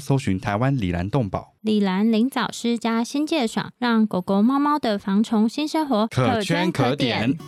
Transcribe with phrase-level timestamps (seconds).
[0.00, 1.54] 搜寻台湾李兰动保。
[1.60, 7.38] 礼蓝灵藻虱加新界爽，让狗狗猫猫的防虫新生活可圈可点。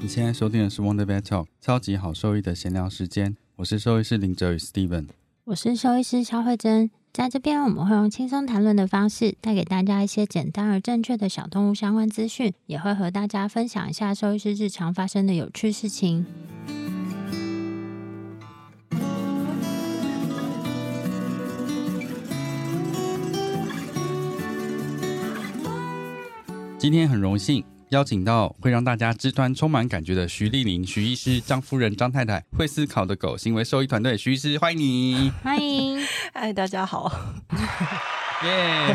[0.00, 5.08] 你现在收听的是 Wonder Vet Talk 超级好兽医的闲聊时间，我是兽医师林哲宇 Steven，
[5.44, 16.24] 我是兽医师萧慧珍，在这边我们会用轻松谈论的方式，带给大家一些简单而正确的小动物相关资讯，也会和大家分享一下兽医师日常发生的有趣事情。
[26.78, 27.64] 今天很荣幸。
[27.90, 34.78] 邀请到会让大家肢端充满感觉的徐丽玲徐医师、张夫人张太太会思考的狗行为兽医团队徐医师，欢迎。
[34.78, 37.10] 你，欢迎，嗨， 大家好，
[38.44, 38.94] 耶，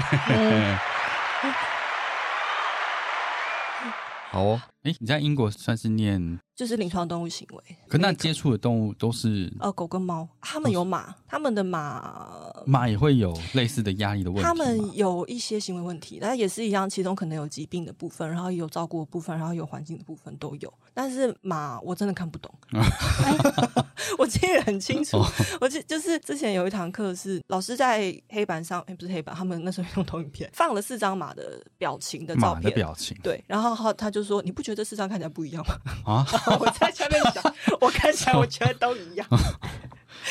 [4.31, 6.39] 好哦，哎，你在英国算是念？
[6.55, 20.71] 就是临床动物行为，可那接触的动物都是呃狗跟猫，他们有马，他们的马马也会有类似的压力的问题，他们有一些行为问题，但也是一样，其中可能有疾病的部分，然后也有照顾的部分，然后有环境的部分都有。
[20.93, 22.53] 但是马我真的看不懂，
[24.19, 25.17] 我记得很清楚，
[25.59, 35.75] 我记就是之前有一堂课是老师在黑板上，哎不是黑板，他们那时候用投影片放了四张马的表情的照片，马的表情，对，然后他他就说，你不觉得这四张看起来不一样吗？
[36.05, 36.25] 啊。
[36.59, 37.43] 我在下面想，
[37.81, 39.27] 我看起来我觉得都一样。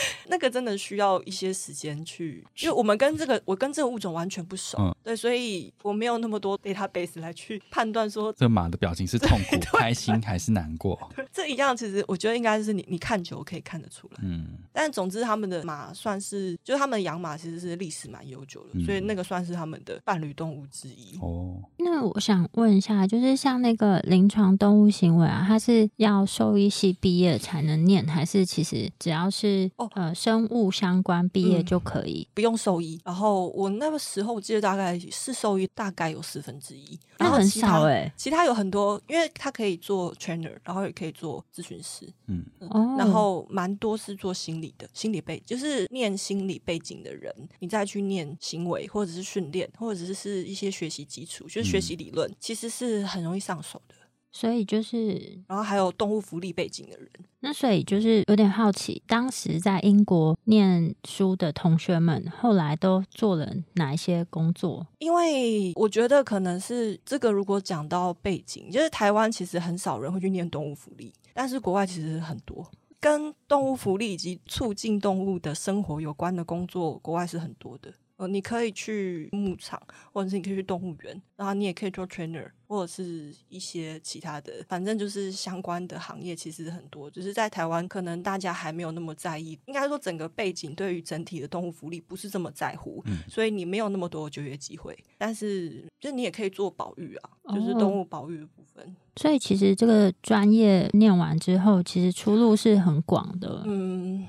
[0.28, 10.98] 那个真的需要一些时间去，因为我们跟这个我跟这个物种完全不熟，嗯、对，所以我没有那么多 database 来去判断说这马的表情是痛苦、 开心还是难过。
[11.32, 14.18] 这一样其实我觉得应该是你你看久可以看得出来。
[14.22, 21.18] 嗯，但总之他们的马算是，就是他们养马其实是历史蛮悠久的，嗯、所以那个算是他们的伴侣动物之一。
[21.20, 30.14] 哦，那我想问一下，就是像那个临床动物行为啊，它是要兽医系毕业才能念，还是其实只要是哦呃。
[30.14, 33.00] 生物相关毕业就可以，嗯、不用兽医。
[33.04, 36.98] 然后我那个时候我记得大概是兽医，大概有四分之一。
[37.18, 42.08] 然后很少哎、欸，其他有很多，因为他可以做 trainer，然后也可以做咨询师。
[42.26, 53.94] 嗯，哦，然后蛮多是做心理的，心理背就是念心理背景的人，你再去念行为或者是训练，或者是一些学习基础，就是学习理论，嗯、其实是很容易上手的。
[54.32, 57.08] 所以就是，然后还有动物福利背景的人，
[57.40, 64.86] 那所以就是有点好奇，当时在英国念书的同学们后来都做了哪一些工作？
[64.98, 72.66] 因为我觉得可能是这个，如果讲到背景，就是台湾其实很少人会去念动物福利，但是国外其实很多
[72.98, 77.92] 跟动物福利以及促进动物的生活有关的工作，国外是很多的。
[78.26, 79.80] 你可以去牧场，
[80.12, 87.10] 或者是你可以去动物园，然后你也可以做 trainer，或者是一些其他的，反正就是相关的行业其实很多。
[87.10, 94.96] 就是在台湾，可能大家还没有那么在意，应该说整个背景对于整体的动物福利不是这么在乎，嗯、所以你没有那么多就业机会。
[95.18, 98.84] 但是，就你也可以做保育啊，就是动物保育的部分。
[98.84, 103.62] 哦、所以，其实这个专业念完之后，其实出路是很广的。
[103.66, 104.26] 嗯，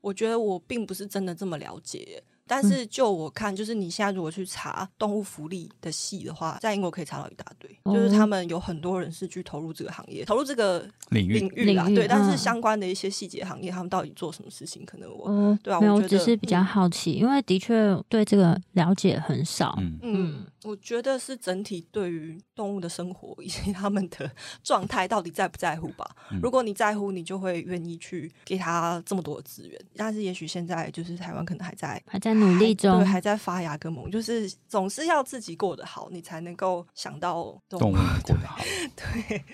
[0.00, 2.22] 我觉得我并不是真的这么了解。
[2.46, 11.86] 但是就我看，就是你现在如果去查动物福利的系的话，在英国可以查到一大堆，就是他们有很多人是去投入这个行业，投入这个领域领域啦。
[11.88, 19.78] 对，但是相关的一些细节行业，他们到底做什么事情，可能我嗯对啊，没有，我觉得只是比较好奇，因为的确对这个了解很少。
[19.78, 24.30] 嗯嗯，我觉得是整体对于动物的生活以及他们的
[24.62, 26.10] 状态到底在不在乎吧。
[26.42, 29.80] 如果你在乎，你就会愿意去给他这么多的资源。
[29.96, 32.31] 但是也许现在就是台湾可能还在还在。
[32.34, 38.58] 努力中，对，还在发芽跟萌，就是总是要自己过得好，你才能够想到动物，动物过得好。
[38.96, 39.44] 对，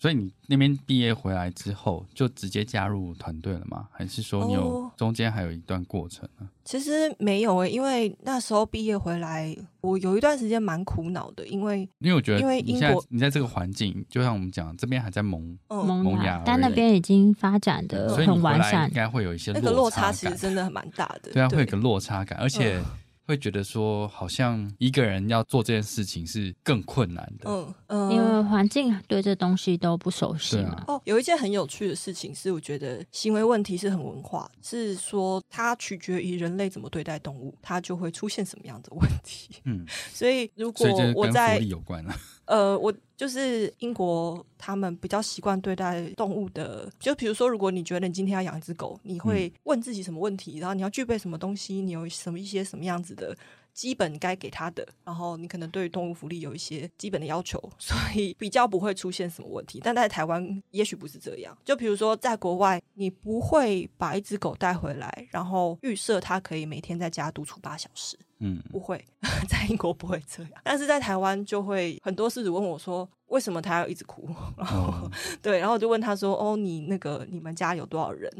[0.00, 3.86] 所以你那边毕业回来之后，就直接加入团队了吗？
[3.92, 6.48] 还是说你有中间还有一段过程呢？
[6.64, 21.30] 其实没有诶、欸，因为那时候毕业回来，我有一段时间蛮苦恼的，因为因为我觉得，因为英国你在这个环境，就像我们讲，这边还在萌、嗯、萌芽，但那边已经发展的很完善，应该会有一些那个落差，其实真的蛮大的。
[21.30, 22.78] 对啊，会有个落差感，而且。
[22.78, 22.84] 嗯
[23.30, 27.48] 会觉得说，好像一个人要做这件事情是更困难的。
[27.48, 30.70] 嗯嗯，因为环境对这东西都不熟悉嘛。
[30.70, 39.54] 啊、哦，有一件很有趣的事情是，我觉得行为问题是很文化，是说它取决于人类怎么对待动物，它就会出现什么样的问题。
[39.64, 42.14] 嗯， 所以如果我在有关了，
[42.46, 42.92] 呃，我。
[43.20, 46.90] 就是英国，他们比较习惯对待动物的。
[46.98, 53.36] 就比如说，如果你觉得你今天要养一只狗，你会问自己什么问题，然后你要具备什么东西，你有什么一些什么样子的
[53.74, 59.78] 基本该给他的，然后你可能对于动物福利有一些基本的要求，所以比较不会出现什么问题。
[59.84, 61.54] 但在台湾，也许不是这样。
[61.62, 68.18] 就比如说，在国外，你不会把一只狗带回来，然后预设它可以每天在家独处八小时。
[68.40, 69.02] 嗯，不会，
[69.48, 74.28] 在英国不会这样，但是在台湾就会很多事主问我说，为什么他要一直哭？
[74.56, 75.10] 然后、哦、
[75.40, 78.30] 对，然后我就问他说，哦，你那个你们家有多少人？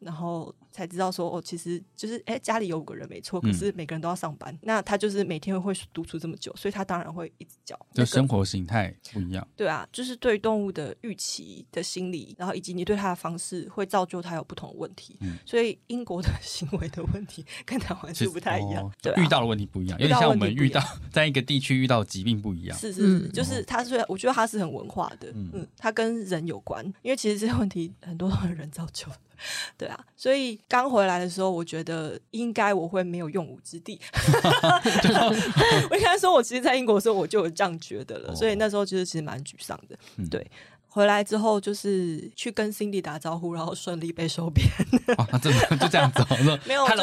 [0.00, 7.78] 然后才知道说，哦，其实就是哎，家里有五个人没错，可是每个人都要上班，嗯、那他就是每天会独处这么久，所以他当然会一直叫。
[7.92, 9.46] 就生活形态不一样。
[9.54, 15.18] 对啊，就是对动物的预期的心理，然后以及你对他的方式，会造就他有不同的问题。
[15.20, 20.80] 嗯，所以英国的行为的问题跟台湾是不太一样，哦、对、啊，遇到的问题不一样，有点像我们遇到
[21.12, 22.78] 在一个地区遇到疾病不一样。
[22.78, 29.18] 是是是，就是他是，我觉得他是很文化的，嗯，嗯，他跟人有关，因为其实这些问题很多都是人造就的。
[29.76, 33.98] 对啊，所以刚回来的时候，我觉得应该我会没有用武之地。
[35.90, 39.96] 我应该说，我其实，在英国的时候我就有这样觉得了，所以那时候就是其实蛮沮丧的。
[40.30, 40.46] 对。
[40.92, 44.66] 回来之后就是去跟 Cindy 打招呼，然后顺利被收编。
[45.16, 46.24] 啊， 真的就这样子？
[46.66, 46.94] 没有，就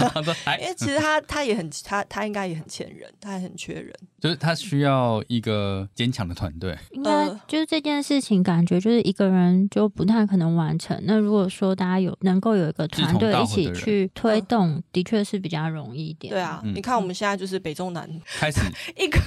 [0.60, 6.74] 因为其实他他也很他他应该也很欠人，他也很缺人，就是他需要一个坚强的团队。
[6.92, 10.98] 应该就是这件事情，感觉就是一个人就不太可能完成。
[11.02, 16.32] 那如果说大家有能够有一个团队一起去推动，的确是比较容易一点。
[16.32, 18.60] 对啊，你看我们现在就是北中南开始
[18.96, 19.20] 一个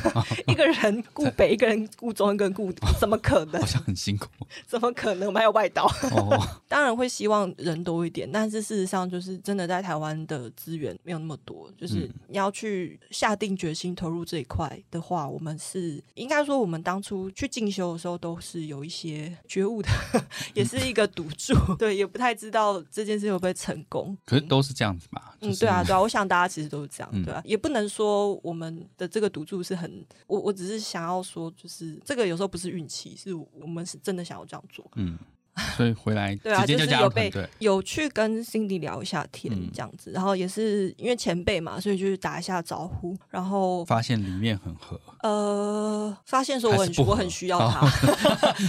[0.48, 3.62] 一个人顾北，一个人顾中，一个人顾，怎么可能？
[3.62, 3.96] 好像很。
[4.08, 4.30] 辛苦，
[4.66, 5.28] 怎么可能？
[5.28, 6.42] 我们还有外岛，oh.
[6.70, 19.90] 当然会希望人多一点，但是事实上就是真的在台湾的资源没有那么多，就是你要去下定决心投入这一块的话，我们是应该说我们当初去进修的时候都是有一些觉悟的，
[20.56, 24.18] 也是一个赌注，对，也不太知道这件事会不会成功。
[24.26, 25.36] 可是都是这样子吧？
[25.42, 33.97] 嗯，对啊，对啊，我想大家其实都是这样，对啊，也不能说我们的这个赌注是很，我我只是想要说，就是这个有时候不是运气，是我们是。
[34.04, 35.18] 真的想要这样做，嗯，
[35.76, 47.82] 所以回来 对啊，就就是有被有去跟 Cindy 聊一下天这样子，嗯、然后也是因为前辈嘛，所以就是打一下招呼，然后发现里面很合，呃，发现说我很我很需要他，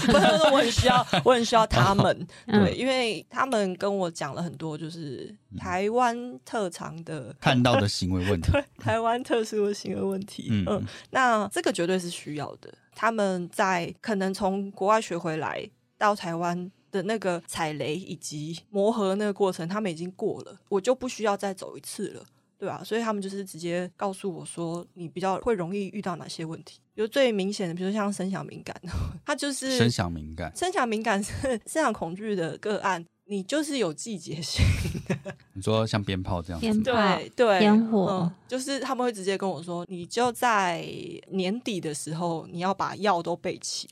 [0.06, 2.06] 不是说我很需要我很需要他们，
[2.48, 12.72] 哦、对，因为他们跟我讲了很多，就是台湾特长的 看到的行为问题，对，台湾特殊的行为问题，嗯，嗯，那这个绝对是需要的。
[13.00, 15.64] 他们在可能从国外学回来
[15.96, 22.24] 到台湾的那个踩雷以及磨合那个过程，他们已经过了，我就不需要再走一次了，
[22.58, 22.82] 对啊？
[22.84, 28.74] 所以他们就是直接告诉我说，你比较会容易遇到哪些问题，比如最明显的，比如像声响敏感，
[29.24, 31.32] 他就是声响敏感，声响敏感是
[31.66, 33.04] 声响恐惧的个案。
[33.30, 34.64] 你就是有季节性
[35.06, 40.82] 的， 你说像鞭炮这样子，对对，烟火、嗯，就是他们会直接跟我说，你就在
[41.30, 43.86] 年底的时候，你要把药都备齐，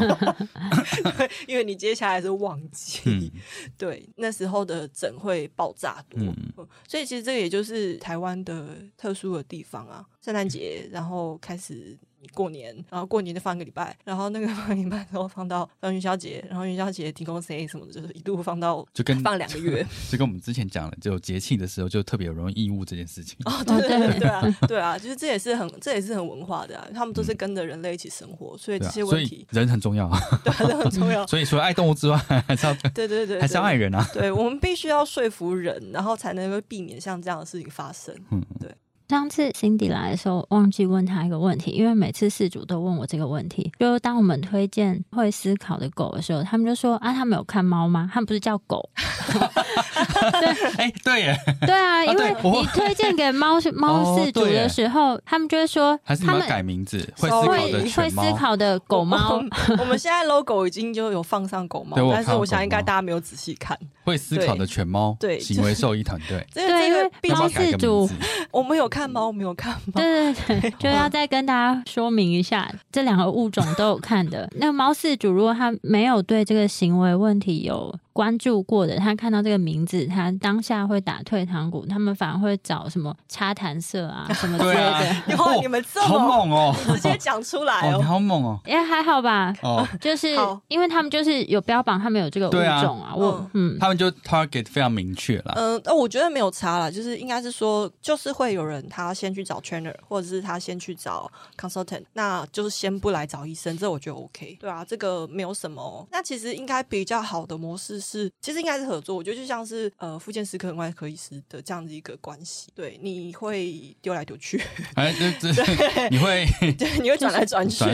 [1.48, 3.30] 因为你接下来是旺季，嗯、
[3.78, 6.36] 对，那时候的整会爆炸多，嗯。
[6.58, 11.98] 嗯、所以其实这个也就是台湾的特殊的地方啊，圣诞节然后开始。
[12.34, 23.36] 过年，然后过年就放一个礼拜，然后那个 放一个礼拜之后放到放元宵节，然后元宵节提供 C 什么的，就是一度放到就跟放两个月， 就跟我们之前讲了，就节庆的时候就特别容易异物这件事情。
[23.46, 30.10] 哦，对对对对啊，对啊，就是这也是很这也是很文化的啊，他们都是跟着人类一起生活，所以这些问题人很重要，
[30.44, 31.26] 对，人很重要。
[31.26, 32.16] 所以除了爱动物之外，
[32.46, 34.06] 还是要对对对，还是要爱人啊。
[34.12, 38.14] 对，我们必须要说服人，然后才能够避免像这样的事情发生。
[38.30, 38.70] 嗯，对。
[39.08, 43.70] 上次 Cindy 来的时候，忘记问他一个问题，因为每次事主都问我这个问题。
[43.78, 48.10] 就当我们推荐会思考的狗的时候，他们就说：“啊，他们有看猫吗？
[48.12, 48.90] 他们不是叫狗。”
[49.26, 59.42] 对， 哎，对耶，对啊，因为你推荐给猫猫饲主的时候，哦、他们就会说：“还是你们改名字，会思考的会思考的狗猫。”
[59.78, 63.76] 我们现在 logo 已经就有放上狗猫，但是我想应该大家没有仔细看。
[64.04, 68.08] 会思考的犬猫，对，行为兽医团队， 对，因为猫饲主，
[68.52, 74.48] 我们有看猫，没有看猫，对对对， 就要再跟大家说明一下，这两个物种都有看的。
[74.54, 85.22] 那个猫饲主如果他没有对这个行为问题有关注过的，他看到这个名字，他当下会打退堂鼓，他们反而会找什么插弹射啊 什么之类的。
[85.26, 90.28] 然后你们这么猛哦，直接讲出来哦， 你好猛哦，也还好吧，哦，就是
[90.68, 95.52] 因为他们就是有标榜他们有这个物种啊，我嗯，他们就 target 非常明确了。
[95.54, 101.30] 嗯，呃，我觉得没有差了，就是应该是说，就是会有人他先去找 trainer，或者是他先去找
[101.60, 104.56] consultant，那就是先不来找医生，这我觉得 OK。
[104.58, 106.08] 对啊，这个没有什么。
[106.10, 108.00] 那其实应该比较好的模式。
[108.06, 109.16] 是，其实应该是合作。
[109.16, 112.68] 我觉得就像是呃，复健师跟外科医师的这样子一个关系。
[112.74, 114.56] 对，你会丢来丢去
[114.94, 116.46] 对，你会，
[116.78, 117.84] 对，你会转来转去，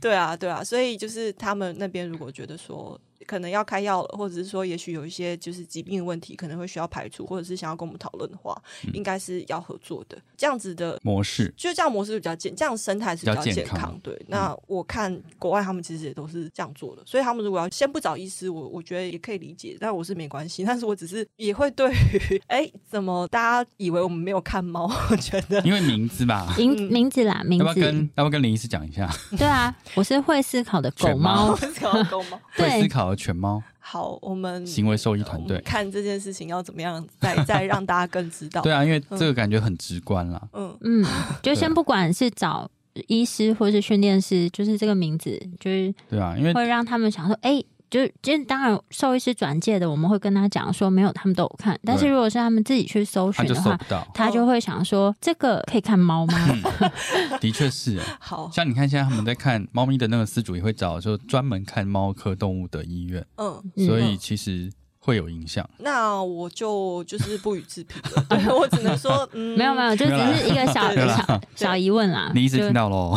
[0.00, 0.62] 对啊，对啊。
[0.62, 3.00] 所以就是他们那边如果觉得说。
[3.26, 10.16] 可能要开药了，或者是说，也许有一些就是疾病的问题，可能会需要排除，或者是想要跟我们讨论的话，嗯、应该是要合作的。
[10.36, 13.64] 这样子的模式，就这样模式比较健，这样生态是比较健康。
[13.64, 20.64] 健康对，那我看国外他们其实也都是这样做的，所以他们如果要先不找医师，我我觉得也可以理解，但我是没关系。
[20.66, 24.90] 但是我只是也会对于，哎，怎么大家以为我们没有看猫？
[25.10, 27.64] 我觉得因为名字吧，名名字啦，名字。
[27.64, 29.08] 要不要跟要不要跟林医师讲一下？
[29.36, 33.62] 对啊，我是会思考的狗猫， 会思考的狗猫，会思考的犬猫。
[33.78, 38.62] 好，我们行为兽医团队看这件事情要怎么样，再 再让大家更知道。
[38.62, 40.48] 对啊，因为这个感觉很直观啦。
[40.52, 41.04] 嗯嗯，
[41.42, 42.70] 就先不管是找
[43.08, 47.62] 医师或是训练师，就是这个名字，就是对啊，因为会让他们想说，哎。
[47.90, 51.78] 就其实当然，兽医师转介的，我们会跟他讲说，没有，他们都有看。
[51.84, 56.34] 但是如果是他们自己去搜寻的话，他，他就会想说，这个可以看猫吗？
[56.48, 58.00] 嗯、 的确是。
[58.18, 63.24] 好像你看，现在他们在看猫咪的那个饲主也会找，就专门看猫科动物的医院。
[63.36, 64.72] 嗯，所以其实。
[65.04, 68.24] 会有影响，那我就就是不予置评了。
[68.30, 72.32] 对， 我只能说，嗯，没有没有，就只是一个小小 小疑问啦。
[72.34, 73.14] 你一直听到喽？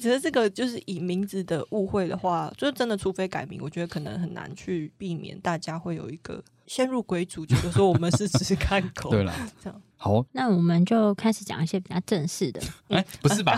[0.00, 9.10] 其实这个就是以名字的误会的话，就是真的，除非改名，我觉得可能很难去避免大家会有一个先入鬼主，觉得说我们是只是看狗。
[9.10, 9.32] 对了，
[9.62, 12.60] 这样好，那我们就开始讲一些比较正式的。
[12.88, 13.56] 哎，不是吧？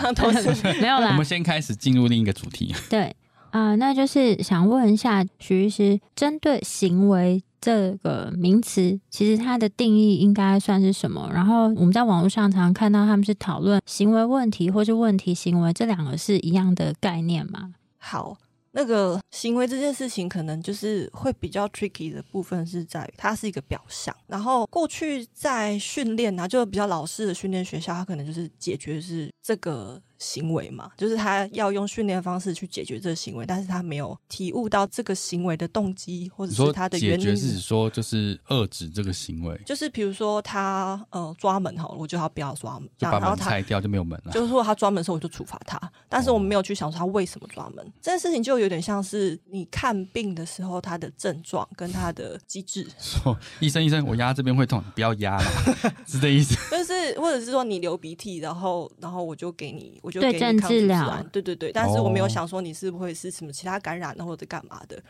[0.79, 2.75] 没有啦，我们先开始进入另一个主题。
[2.91, 3.15] 对。
[3.55, 11.29] 啊、那就是想问一下徐医师，针对行为这个名词，其实它的定义应该算是什么？
[11.33, 17.73] 然后我们在网络上常常看到他们是讨论行为问题或是问题行为，这两个是一样的概念吗？
[17.97, 18.37] 好。
[18.77, 24.13] 那个行为这件事情，可能就是会比较 tricky 的部分是在于它是一个表象。
[24.27, 37.19] 然后过去在训练啊，就比较老式的训练学校，它可能就是解决是这个行为嘛，就是他要用训练方式去解决这个行为，但是他没有体悟到这个行为的动机或者是他的原因。
[37.19, 44.33] 解决是说就是遏制这个行为，就是比如说他呃抓门好了，我就要不要抓门，就把门拆掉就没有门了。
[44.33, 45.79] 就是说他抓门的时候我就处罚他，
[46.09, 48.65] 但是我们没有去想说他为什么抓门，哦、这件事情就有。
[48.65, 52.87] 有点像是你看病的时候，他的症状跟他的机制。
[52.97, 55.45] 说医生，医生，我压这边会痛，你不要压了，
[56.07, 56.55] 是这意思。
[56.75, 61.25] 就是，或者是说你流鼻涕，然后，然后我就给你，我就给你对症治疗。
[61.31, 65.01] 对对对，但是我没有想说你是不会是什么其他感染或者干嘛的。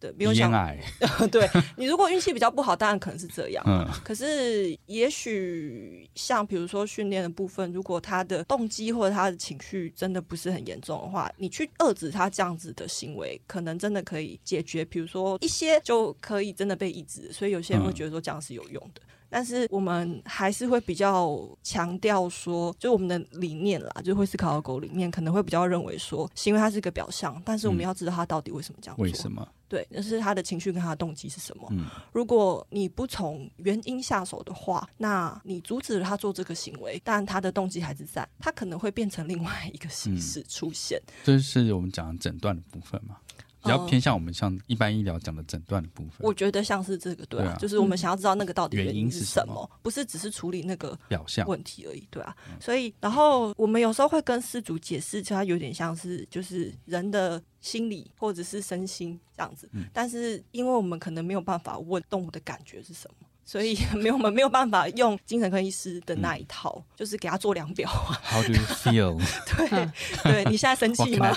[0.00, 0.50] 对，没有想
[1.30, 3.62] 对你如果运气比较不好，当然可能是这样。
[3.68, 14.82] 嗯，可是也许像比如说训练的部分，如果他的动机或者他的情绪真的不是很严重的话，你去遏制他这样子的行为，可能真的可以解决。
[14.86, 19.02] 比如说一些就可以真的被抑制，所以有些人会觉得说这样是有用的。
[19.04, 29.02] 嗯但是我们还是会比较强调说，就我们的理念啦，就会思考的狗理念可能会比较认为说，是因为它是一个表象，但是我们要知道它到底为什么这样做。
[29.02, 29.46] 为什么？
[29.68, 31.68] 对，就是他的情绪跟他的动机是什么。
[31.70, 41.00] 嗯，如果你不从原因下手的话，那你阻止了他做这个行为，但他的动机还是在，他可能会变成另外一个形式出现。
[41.06, 43.18] 嗯，这是我们讲诊断的部分嘛？
[43.62, 52.34] 比较偏向我们像一般医疗讲的诊断的部分，我觉得像是这个对啊，就是我们想要知道那个到底原因是什么，不是只是处理那个表象问题而已，对啊。
[52.60, 63.26] 所以，然后我们有时候会跟失主解释，就它有点像是就是人的心理或者是身心这样子，嗯、但是因为我们可能没有办法问动物的感觉是什么。
[63.50, 67.90] 所以 没有我们没有办法用精神科医师的那一套，嗯、就是给他做量表。
[68.22, 69.20] How do you feel？
[69.56, 69.90] 对，
[70.22, 71.36] 对你现在生气吗？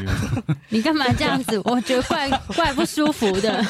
[0.68, 1.58] 你干嘛这样子？
[1.64, 3.64] 我觉得怪怪不舒服的。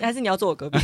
[0.00, 0.80] 还是你要坐我隔壁？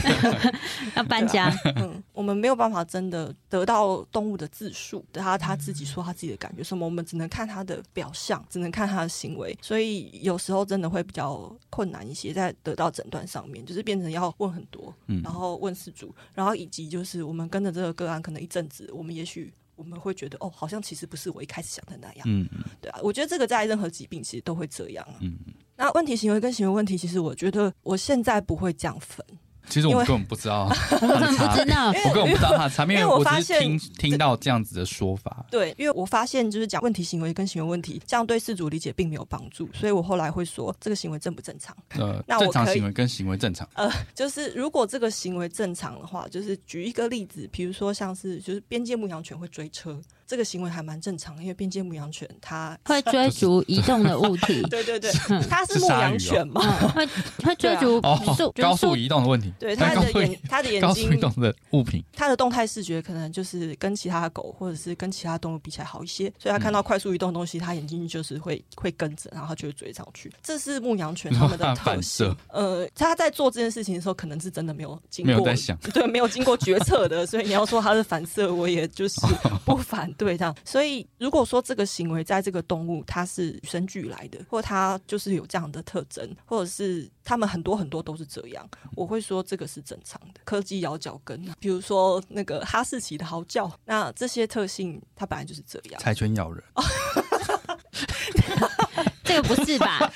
[0.94, 1.52] 要搬家？
[1.74, 29.26] 嗯，我们没有办法真的得到动物的自述，他他自己说他自己的感觉，什么我们只能看他的表象，只能看他的行为，所以有时候真的会比较困难一些，在得到诊断上面，就是变成要问很多，嗯，然后问事主，然后以及就是我们跟着这个个案，可能一阵子，我们也许我们会觉得，哦，好像其实不是我一开始想的那样，嗯嗯，对啊，我觉得这个在任何疾病其实都会这样，嗯嗯，那问题行为跟行为问题，其实我觉得我现在不会这样分。
[29.68, 30.68] 其实我们根本不知道，
[31.00, 35.44] 我根本不知道， 我根本不知道他差，因为我发现听听到这样子的说法。
[35.50, 41.76] 对，因为我发现就是讲问题行为跟行为问题，这样对事主理解并没有帮助，所以我后来会说这个行为正不正常？
[41.98, 50.00] 呃，那正常行为跟行为正常，呃， 就是如果这个行为正常的话，就是举一个例子，比如说像是就是边界牧羊犬会追车。
[50.26, 54.62] 这个行为还蛮正常的，因为边界牧羊犬它会追逐 移动的物体。
[54.70, 55.12] 对对对，
[55.48, 57.06] 它是牧羊犬嘛，会
[57.44, 59.52] 会追逐高速移动的问题。
[59.58, 70.32] 对，它的眼，它的眼睛移动的物品，它的动态视觉可能就是跟其他的狗或者是跟其他动物比起来好一些，所以它看到快速移动的东西，它眼睛就是会会跟着，然后它就会追上去。
[70.42, 72.34] 这是牧羊犬它们的特色。
[72.48, 79.20] 呃，它在做这件事情的时候，可能是真的没有经过，没有在想，对，没有经过决策的，所以你要说它是反射，我也就是
[79.64, 80.12] 不反。
[80.16, 90.40] 对，这样，所以如果说这个行为在这个动物它是与生俱来的，或它就是有这样的特征，或者是他们很多很多都是这样，我会说这个是正常的。
[90.44, 96.00] 科技咬脚跟，比如说那个哈士奇的嚎叫，那这些特性它本来就是这样。
[96.00, 96.62] 柴犬咬人，
[99.24, 100.12] 这个不是吧？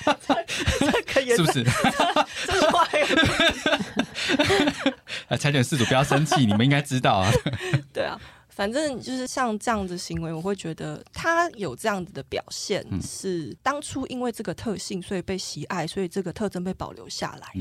[1.07, 1.63] 可以，是不是？
[2.45, 2.87] 这是坏。
[5.29, 7.31] 啊，柴犬饲主不要生气，你们应该知道啊。
[7.93, 8.19] 对啊。
[8.59, 17.53] 反正就是像这样子行为，我会觉得他有这样子的表现，是当初因为这个特性，所以被喜爱，所以这个特征被保留下来，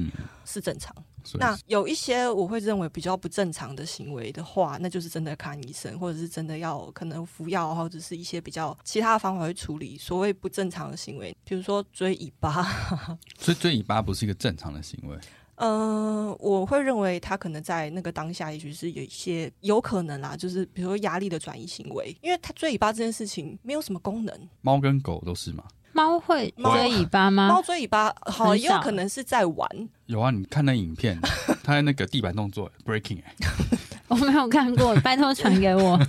[0.45, 0.93] 是正常。
[1.35, 12.50] 那有一些我会认为比较不正常的行为的话，那就是真的看医生，或者是真的要可能服药，或者是一些比较其他的方法去处理所谓不正常的行为，比如说追尾巴。
[13.38, 15.17] 所以追尾巴不是一个正常的行为。
[15.61, 24.49] 嗯、呃，我会认为他可能在那个当下，也许是有一些有可能啦，就是比如说压力的转移行为，因为他追尾巴这件事情没有什么功能。
[24.61, 25.64] 猫跟狗都是吗？
[25.92, 27.49] 猫会追尾巴吗？
[27.49, 29.68] 猫追尾巴，好，也有可能是在玩。
[30.09, 31.21] 有啊，你看那影片，
[31.62, 33.35] 他在那个地板动作 breaking，哎
[34.09, 36.01] 我没有看过， 拜托传给我。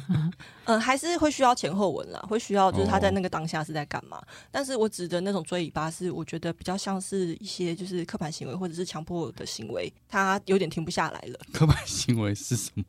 [0.63, 4.15] 嗯，还是会需要前后文啦，会需要就是他在那个当下是在干嘛。
[4.17, 4.25] Oh.
[4.51, 11.37] 但是我指的那种追尾巴，是我觉得比较像是一些就是刻板行为或者是强迫的行为，他有点停不下来了。
[11.51, 12.83] 刻板行为是什么？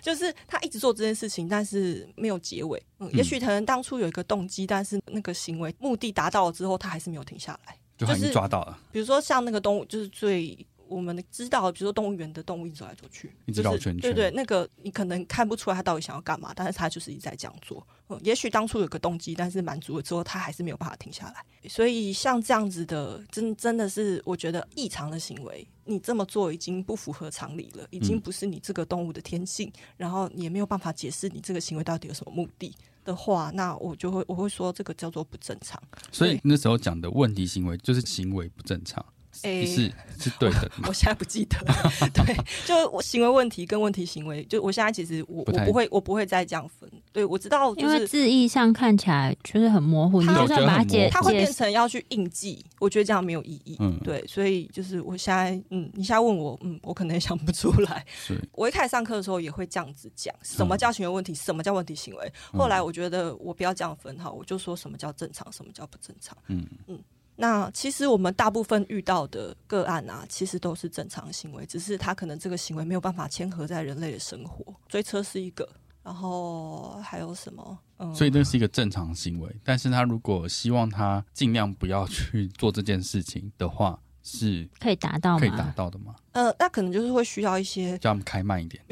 [0.00, 2.80] 就是他一直做这件事情，但是没有结尾。
[3.00, 8.78] 嗯，也许可能当初有一个动机，但是那个行为目的达到了之后，他还是没有停下来，就已经抓到了。
[8.90, 10.66] 比如说像那个动物，就是最。
[10.90, 17.86] 我们知道，比如说动物园的动物一直走来走去，一直绕圈圈，就是，对对，那个你可能看不出来它到底想要干嘛，但是它就是一直在这样做。
[18.08, 21.68] 嗯，也许当初有个动机，但是满足了之后，它还是没有办法停下来。
[21.68, 32.74] 所以像这样子的，真真的是我觉得异常的行为，你这么做已经不符合常理了，已经不是你这个动物的天性，嗯，然后你也没有办法解释你这个行为到底有什么目的
[33.08, 35.82] 的话，那我就会我会说这个叫做不正常。
[36.12, 39.02] 所以那时候讲的问题行为就是行为不正常。
[39.42, 41.56] 欸、是是对的， 我现在不记得。
[42.12, 46.90] 对，就我行为问题跟问题行为，就我现在其实我不我不会我不会再这样分。
[47.12, 53.76] 对，我知道，就是，因为字义上看起来就是很模糊，你就算把它解，它会变成要去印记，我觉得这样没有意义。
[53.80, 58.04] 嗯，对，所以就是我现在，嗯，你现在问我，嗯，我可能也想不出来。
[58.12, 62.32] 是我一开始上课的时候也会这样子讲，什么叫行为问题，什么叫问题行为。
[62.52, 66.36] 后来我觉得我不要这样分哈，我就说什么叫正常，什么叫不正常。
[66.48, 66.98] 嗯嗯。
[67.40, 74.74] 那其实我们大部分遇到的个案啊，其实都是正常行为，只是他可能这个行为没有办法嵌合在人类的生活。
[74.88, 75.68] 追车是一个，
[76.02, 77.78] 然后还有什么？
[77.98, 85.38] 嗯，所以这是一个正常行为，但是他如果希望他尽量不要去做这件事情的话，是可以达到吗？
[85.38, 86.16] 可以达到的吗？
[86.32, 88.82] 呃，那可能就是会需要一些叫他们开慢一点，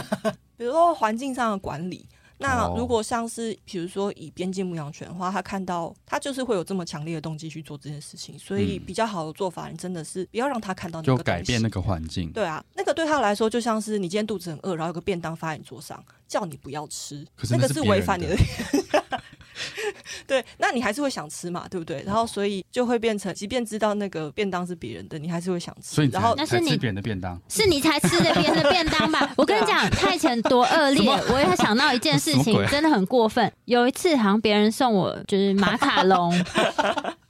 [0.56, 2.08] 比如说环境上的管理。
[2.40, 12.32] 那如果像是比如说以边境牧羊犬的话，他看到他就是会有这么强烈的动机去做这件事情，所以比较好的做法，你真的是不要让他看到那个，就改变那个环境。
[12.32, 18.36] 对啊，那个对他来说就像是你今天肚子很饿，然后有个便当放在你桌上，叫你不要吃，那，那个是违反你的。
[20.26, 22.02] 对，那你还是会想吃嘛，对不对？
[22.06, 25.94] 然后所以就会变成，即便知道那个便当是别人的，你还是会想吃。
[25.94, 29.32] 所以然后那是你别人的便当，是你才吃的别人的便当吧？
[29.36, 33.50] 我跟你讲， 他以前多恶劣，我也想到一件事情，真的很过分。
[33.64, 36.32] 有一次，好像别人送我就是马卡龙。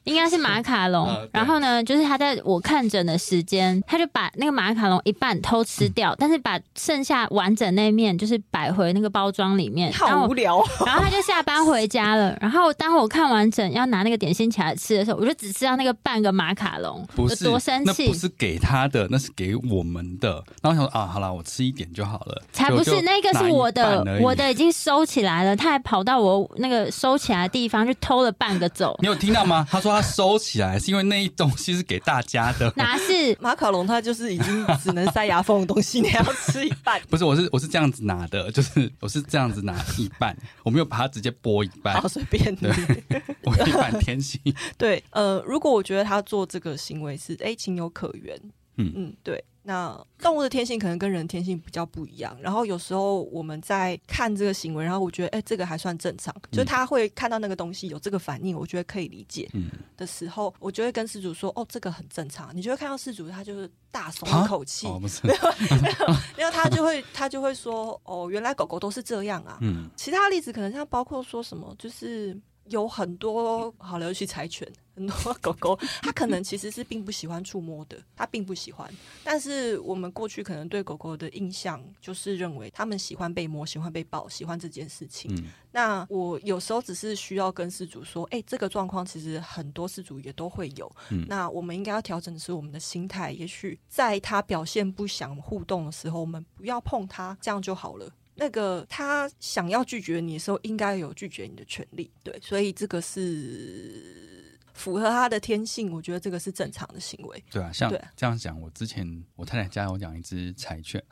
[0.04, 9.92] 应该是马卡龙，呃、然后呢，就是他在我看诊的时间，他就把那个马卡龙一半偷吃掉，嗯、但是把剩下完整那面就是摆回那个包装里面。
[9.92, 10.62] 好无聊。
[10.86, 12.36] 然后他就下班回家了。
[12.40, 18.04] 然后当我看完整要拿那个点心起来吃的时候，我就只吃到那个半个马卡龙，不是多生气。
[18.04, 20.42] 那不是给他的，那是给我们的。
[20.62, 22.42] 然后我想说啊，好了，我吃一点就好了。
[22.52, 25.54] 才不是，那个是我的，我的已经收起来了。
[25.54, 28.96] 他还跑到我那个收起来的地方去偷了半个走。
[29.00, 29.66] 你有听到吗？
[29.70, 30.79] 他说他收起来。
[30.79, 33.87] 是因为那一东西是给大家的， 哪是马卡龙？
[33.87, 37.00] 它就是已经只能塞牙缝的东西，你要吃一半。
[37.11, 42.00] 不是，我是我是这样子拿的，就是我是这样子拿一半，我没有把它直接剥一半。
[42.00, 42.74] 好，随便的，
[43.44, 44.40] 我一半天性。
[44.79, 48.38] 对，呃，如果我觉得他做这个行为是哎情有可原，
[48.76, 49.42] 嗯嗯，对。
[49.62, 59.48] 那动物的天性可能跟人的天性比较不一样，然后有时候我们在看这个行为，然后我觉得，哎，这个还算正常，就是他会看到那个东西有这个反应，我觉得可以理解。
[59.52, 62.54] 嗯，的时候，我就会跟事主说，哦，这个很正常。
[62.56, 69.58] 你就会看到事主他就是大松一口气，哦、 没有，没有，然后他就会他就会说，哦，原来狗狗都是这样啊。
[69.60, 72.38] 嗯，其他例子可能像包括说什么，就是。
[72.70, 78.90] 有很多好了，尤其柴犬，很多狗狗，它可能其实是并不喜欢触摸的，它并不喜欢。
[79.22, 85.30] 但是我们过去可能对狗狗的印象就是认为它们喜欢被摸，喜欢被抱，喜欢这件事情。
[85.35, 90.90] 嗯、那我有时候只是需要跟饲主说，哎、欸，这个状况其实很多饲主也都会有。
[91.11, 98.09] 嗯、那我们应该要调整的是我们的心态，也许在它表现不想互动的时候，我们不要碰它，这样就好了。
[98.40, 107.44] 那个他想要拒绝你的时候，应该有拒绝你的权利，对，所以这个是符合他的天性，我觉得这个是正常的行为。
[107.50, 111.05] 对啊，像这样讲，我之前我太太家有养一只柴犬，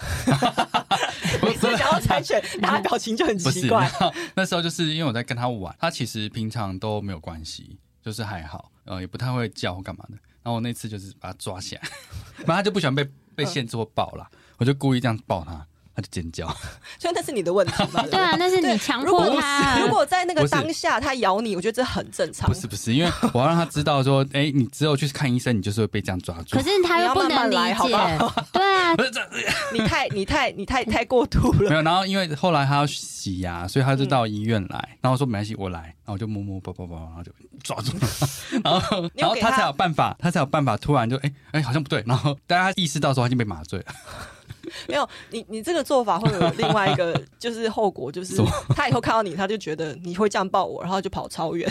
[1.42, 3.86] 每次讲到柴犬， 他表情就很奇怪。
[4.34, 10.14] 那时候就是因为我在跟他玩，他其实平常都没有关系，就是还好，呃，也不太会叫或干嘛的。
[10.42, 11.82] 然后我那次就是把他抓起来，
[12.46, 15.66] 然后他就不喜欢被被限制或抱了，嗯、我就故意这样抱他。
[15.98, 16.46] 他就尖叫，
[16.96, 18.00] 所以那是你的问题吗？
[18.08, 19.80] 对啊，那是你强迫他。
[19.82, 22.48] 如果在那个当下他咬你，我觉得这很正常。
[22.48, 26.56] 不是不是，因为我要让他知道说，哎，你只有去看医生，你就是会被这样抓住。
[26.56, 27.88] 可是他又不能理解，
[28.52, 28.94] 对啊，
[29.72, 31.68] 你太你太你太太过度了。
[31.68, 37.32] 没有，然后因为后来他要洗牙，所以他就到医院来，然后说没关系，我来，然后我就摸摸抱抱抱，然后就
[37.64, 38.06] 抓住他，
[38.62, 43.86] 然后然后他才有办法，他才有办法突然就哎哎好像不对，然后大家意识到说他已经被麻醉了。
[44.88, 48.36] 没有，你你这个做法会有另外一个 就是后果，就是
[48.74, 51.68] 他以后看到你，他就觉得你会这样抱我，然后就跑超远，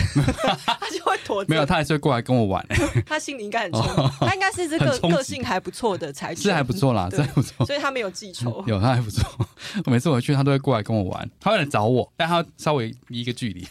[0.64, 1.44] 他就会躲。
[1.48, 2.64] 没有，他还是会过来跟我玩。
[3.06, 8.62] 他心里应该很聪明，他应该是这个个性还不错的才是还不错啦，这还不错，所以他没有记仇。
[8.66, 9.24] 有，他还不错。
[9.84, 13.66] 我每次回去，他都会过来跟我玩，他会来找我，但他稍微一个距离。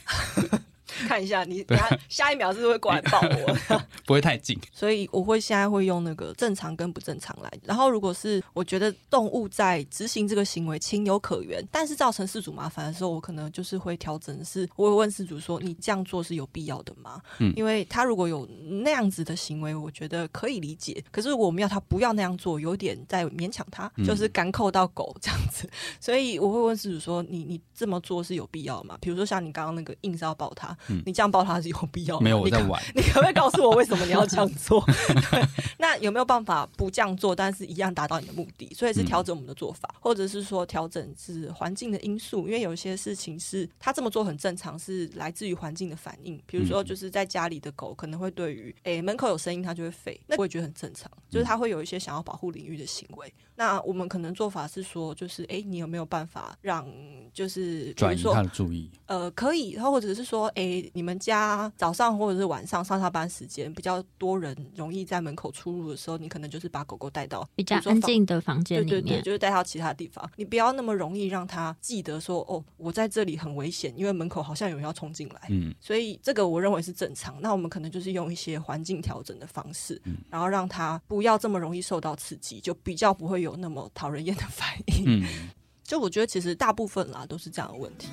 [1.08, 3.80] 看一下你，等下下一秒是不是会过来抱我？
[4.06, 7.52] 不会太近，所以我会现在会用那个正常跟不正常来。
[7.64, 18.46] 然后如果是我觉得动物在执行这个行为情有可原，但是造成事主麻烦的时候，我可能就是会调整，是我会问事主说：“你这样做是有必要的吗？”嗯，因为他如果有
[18.82, 21.04] 那样子的行为，我觉得可以理解。
[21.12, 25.70] 可是我们要他不要那样做，有点在勉强他，就是赶扣到狗这样子。
[26.00, 28.98] 所以我会问事主说：“你你这么做是有必要吗？
[29.02, 32.24] 比如说像你刚刚那个硬是要抱他。”嗯、你这样抱他是有必要的？
[32.24, 32.82] 没有，我在玩。
[32.96, 34.84] 你可不可以告诉我为什么你要这样做？
[35.80, 38.74] 那有没有办法不这样做，但是一样达到你的目的？
[38.74, 46.42] 所以是调整我们的做法，嗯、或者是说调整是环境的因素，因为有一些事情是他这么做很正常，是来自于环境的反应。
[46.46, 53.32] 比如说，就是在家里的狗可能会对于诶、欸、门口有声音，它就会吠，那我也觉得很正常，就是它会有一些想要保护领域的行为。
[53.56, 56.88] 那我们可能做法是说，就是哎、欸，你有没有办法让
[57.34, 58.90] 就是转移他的注意？
[59.08, 70.30] 呃，可以，然后或者是说，哎、欸，你们家早上或者是晚上上下班时间比较多人，容易在门口出入的时候，你可能就是把狗狗带到比较安静的房间里面，对对对，就是带到其他地方。
[70.36, 75.42] 你不要那么容易让它记得说，哦，我在这里很危险，因为门口好像有人要冲进来。
[75.50, 77.42] 嗯，所以这个我认为是正常。
[77.42, 83.48] 那我们可能就是用一些环境调整的方式，嗯、然后让它不要这么容易受到刺激，就比较不会有。
[83.48, 85.26] 有那么讨人厌的反应，嗯，
[85.82, 88.10] 就我觉得其实大部分啦都是这样的问题。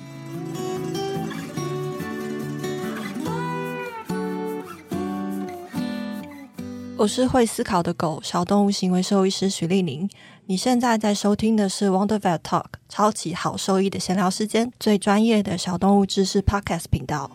[6.97, 10.09] 我是会思考的狗小动物行为兽医师徐丽玲
[10.45, 17.29] 你现在在收听的是 wonderful talk 超级好兽医的闲聊时间最专业的小动物知识 podcast 频道。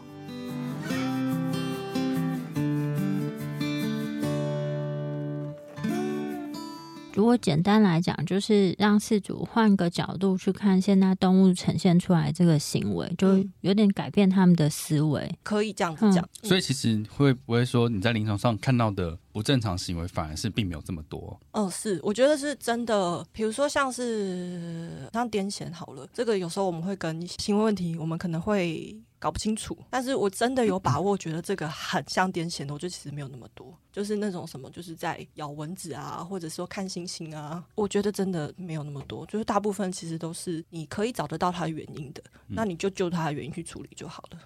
[7.20, 15.30] 如果简单来讲就是让饲主换个角度去看现在动物呈现出来这个行为就有点改变他们的思维。
[15.42, 16.26] 可以这样子讲。
[16.42, 21.38] 所以其实会不会说你在临床上看到的不正常行为，反而是并没有这么多？
[21.52, 23.24] 哦，是，我觉得是真的。
[23.32, 29.00] 比如说像是像癫痫好了，这个有时候我们会跟行为问题，我们可能会。
[29.20, 44.38] 搞不清楚，但是我真的有把握，觉得这个很像癫痫的，我觉得其实没有那么多，就是那种什么，就是在咬蚊子啊，或者说看星星啊，我觉得真的没有那么多，就是大部分其实都是你可以找得到它的原因的，那你就就它的原因去处理就好了。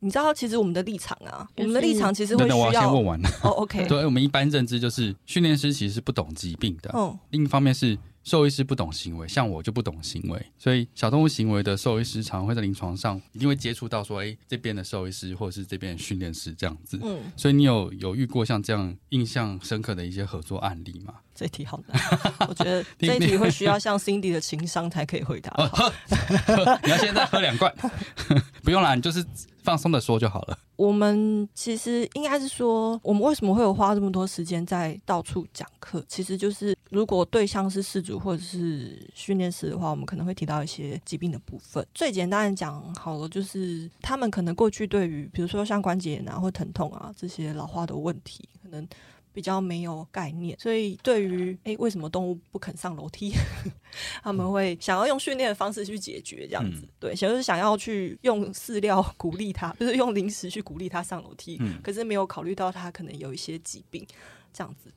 [0.00, 2.56] 你知道，其实我们的立场啊，我们的立场其实会需要。
[2.56, 3.28] 等等，我要先问完了。
[3.42, 3.86] 哦，OK。
[3.88, 7.96] 对，我们一般认知就是训练师其实是不懂疾病的，嗯，另一方面是。
[8.22, 17.00] 兽医师不懂行为，像我就不懂行为，所以小动物行为的兽医师常常会在临床上一定会接触到说，哎，这边的兽医师或者是这边的训练师这样子。
[17.02, 21.14] 嗯，所以你有有遇过像这样印象深刻的一些合作案例吗？
[21.40, 21.98] 这题好难，
[22.46, 25.50] 我觉得这题会需要像 Cindy 的情商才可以回答。
[26.84, 27.74] 你要现在喝两罐，
[28.62, 29.24] 不用啦，你就是。
[29.62, 30.58] 放松的说就好了。
[30.76, 36.02] 我们其实应该是说，我们为什么会有花这么多时间在到处讲课？
[36.08, 41.86] 其实就是，如果对象是事主或者是训练师的话，我们可能会提到一些疾病的部分。
[41.94, 48.88] 最简单的讲好了，就是他们可能过去对于，比如说像关节炎啊或疼痛啊这些老化的问题，可能。
[49.32, 53.32] 比较没有概念，所以对于诶为什么动物不肯上楼梯，
[54.22, 64.06] 他们会想要用训练的方式去解决这样子，嗯、对，就是想要去用饲料鼓励它， 就是用零食去鼓励它上楼梯，嗯、可是没有考虑到它可能有一些疾病
[64.52, 64.90] 这样子。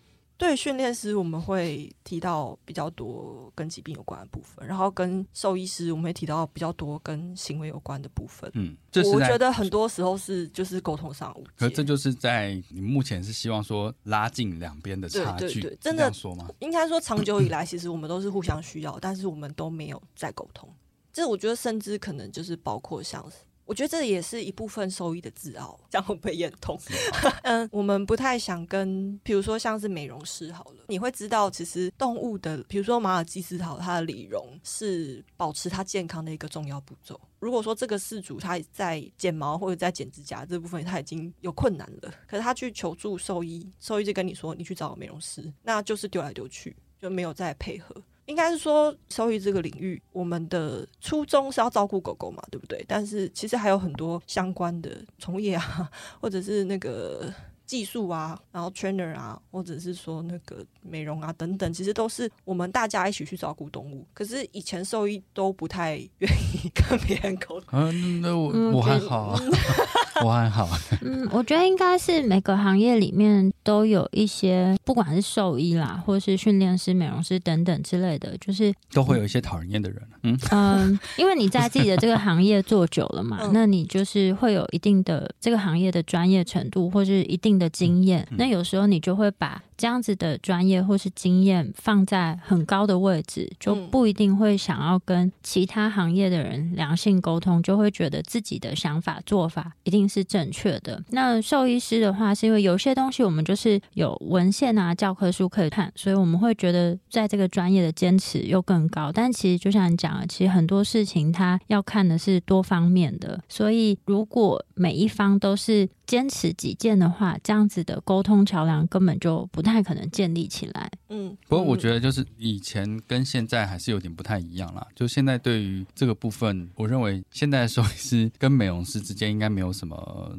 [0.43, 8.51] 对训练师，我们会提到比较多跟疾病有关的部分，然后跟兽医师，我们会提到比较多跟行为有关的部分。
[8.53, 8.75] 嗯，
[9.13, 11.49] 我觉得很多时候是就是沟通上误解。
[11.55, 16.49] 可这就是在你目前是希望说拉近两边的差距，对对对，真的说吗？
[16.59, 20.69] 应该说长久以来，其实我们都是互相需要，但是我们都没有在沟通。
[21.13, 23.25] 这我觉得甚至可能就是包括像。
[23.65, 26.79] 我觉得这也是一部分兽医的自傲， 这样会不会也很痛？
[27.43, 37.19] 嗯，我们不太想跟，比如说像是美容师好了，你会知道，其实动物的，比如说马尔济斯好，它的理容是保持它健康的一个重要步骤。
[37.39, 47.95] 如果说这个事主他在剪毛或者在剪指甲这部分他已经有困难了，可是他去求助兽医，兽医就跟你说，你去找个美容师，那就是丢来丢去，就没有再配合。
[48.25, 52.83] 应该是说，兽医这个领域，我们的初衷是要照顾狗狗嘛，对不对？
[52.87, 57.33] 但是其实还有很多相关的从业啊，或者是那个。
[57.65, 64.05] 技术啊，然后 trainer 啊，或者是说那个美容啊等等，其实都是我们大家一起去照顾动物。
[64.13, 67.69] 可是以前兽医都不太愿意 跟别人沟通。
[67.71, 69.39] 嗯，那我我还好啊，
[70.23, 70.69] 我还好。
[71.01, 80.01] 嗯，我觉得应该是每个行业里面都有一些，不管是兽医啦，或是训练师、美容师等等之类的，就是都会有一些讨人厌的人。
[80.23, 89.61] 嗯嗯，因为你在自己的这个行业做久了嘛，那你就是会有一定的这个行业的专业程度，或是一定的经验，那有时候你就会把。
[89.75, 101.03] 这样子的专业或是经验放在很高的位置，就不一定会想要跟其他行业的人良性沟通，就会觉得自己的想法做法一定是正确的。
[101.09, 109.11] 那兽医师的话，是因为有些东西我们就是有文献啊、教科书可以看，所以我们会觉得在这个专业的坚持又更高。
[109.11, 119.83] 但其实就像你讲的，其实很多事情它要看的是多方面的，所以如果每一方都是坚持己见的话，这样子的沟通桥梁根本就不太。
[119.83, 124.87] 可能建立起来，嗯，不过我觉得就是以前跟现在还是有点不太一样啦。
[124.95, 130.33] 就现在对于这个部分，我认为现在的兽医师跟美容师之间应该没有什么。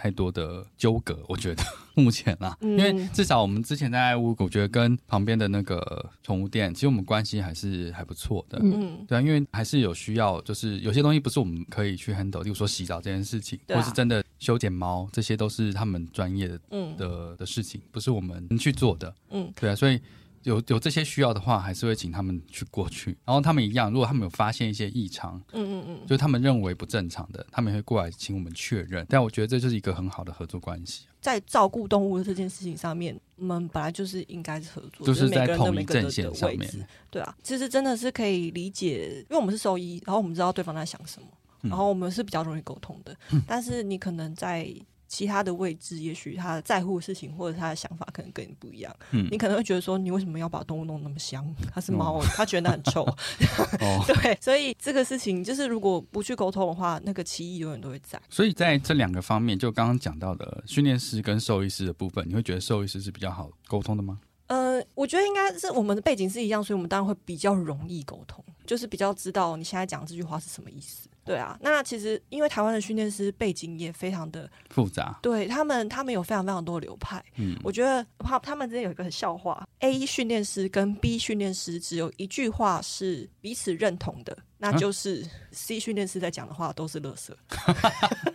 [0.00, 1.62] 太多的纠葛，我觉得
[1.94, 8.58] 目前啦，因为至少我们之前在爱屋，我觉得跟旁边的那个宠物店，其实我们关系还是还不错的。
[8.62, 16.58] 嗯，对啊，因为还是有需要，就是有些东西不是我们可以去 handle，例如说洗澡这件事情，或是真的修剪猫，这些都是他们专业的
[16.96, 19.14] 的的事情，不是我们能去做的。
[19.28, 20.00] 嗯，对啊，所以。
[20.42, 23.16] 有有这些需要的话，还是会请他们去过去。
[23.24, 29.04] 然后他们一样，如果他们有发现一些异常，嗯嗯嗯，就是他们认为不正常的，他们会过来请我们确认。
[29.08, 31.06] 但我觉得这就是一个很好的合作关系。
[31.20, 36.88] 在照顾动物的这件事情上面，我们本来就是应该是合作，就是在同一阵线上面。
[37.10, 41.28] 对啊，其实真的是可以理解，因为我们是兽医，然后我们知道对方在想什么，
[41.60, 43.14] 然后我们是比较容易沟通的。
[43.32, 44.74] 嗯，但是你可能在。
[45.10, 48.94] 其他的位置，也许他在乎的事情或者他的想法可能跟你不一样。
[49.10, 51.44] 嗯，你可能会觉得说，你为什么要把动物弄那么香？
[51.74, 53.02] 它是猫，它、哦、觉得很臭。
[53.82, 58.22] 哦、 对，所以这个事情就是，如果不去沟通的话，那个歧义永远都会在。
[58.30, 64.20] 所以在这两个方面，就刚刚讲到的训练师跟兽医师的部分，你会觉得兽医师是比较好沟通的吗？
[64.46, 71.08] 呃，我觉得应该是我们的背景是一样，所以我们当然会比较容易沟通，就是比较知道你现在讲这句话是什么意思。
[71.30, 77.24] 对啊，那其实因为台湾的训练师背景也非常的复杂，对他们，他们有非常非常多流派。
[77.36, 84.36] 嗯，我觉得他他们之间有一个很笑话：A 训练师跟 B 训练师只有一句话是彼此认同的。
[84.62, 87.30] 那就是 C 训练师在讲的话都是垃圾，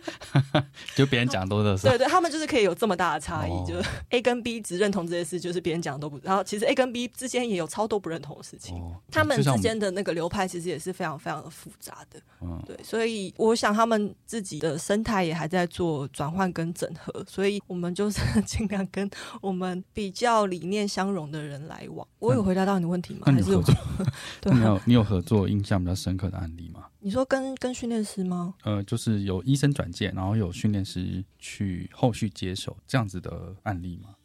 [0.96, 1.82] 就别人讲的都是垃圾。
[1.88, 6.20] 对对，他们就是可以有这么大的差异，哦、就是 A 跟 B 只认同这些事，就是别人讲的都不。
[6.22, 12.20] 然后其实 A 跟 B 之间也有超多不认同的事情，哦、他们之间的那个流派其实也是非常非常的复杂的。
[12.40, 19.08] 嗯，对，所以我想他们自己的生态也还在做转换跟整合，所以我们就是尽量跟
[19.40, 22.06] 我们比较理念相融的人来往。
[22.18, 23.22] 我有回答到你的问题吗？
[23.26, 23.74] 还是有合作？
[24.40, 26.86] 对、啊，你有你有合作印象比较深刻的案例吗？
[26.98, 28.54] 你说跟跟训练师吗？
[28.64, 34.15] 呃，就是有医生转介，然后有训练师去后续接手这样子的案例吗？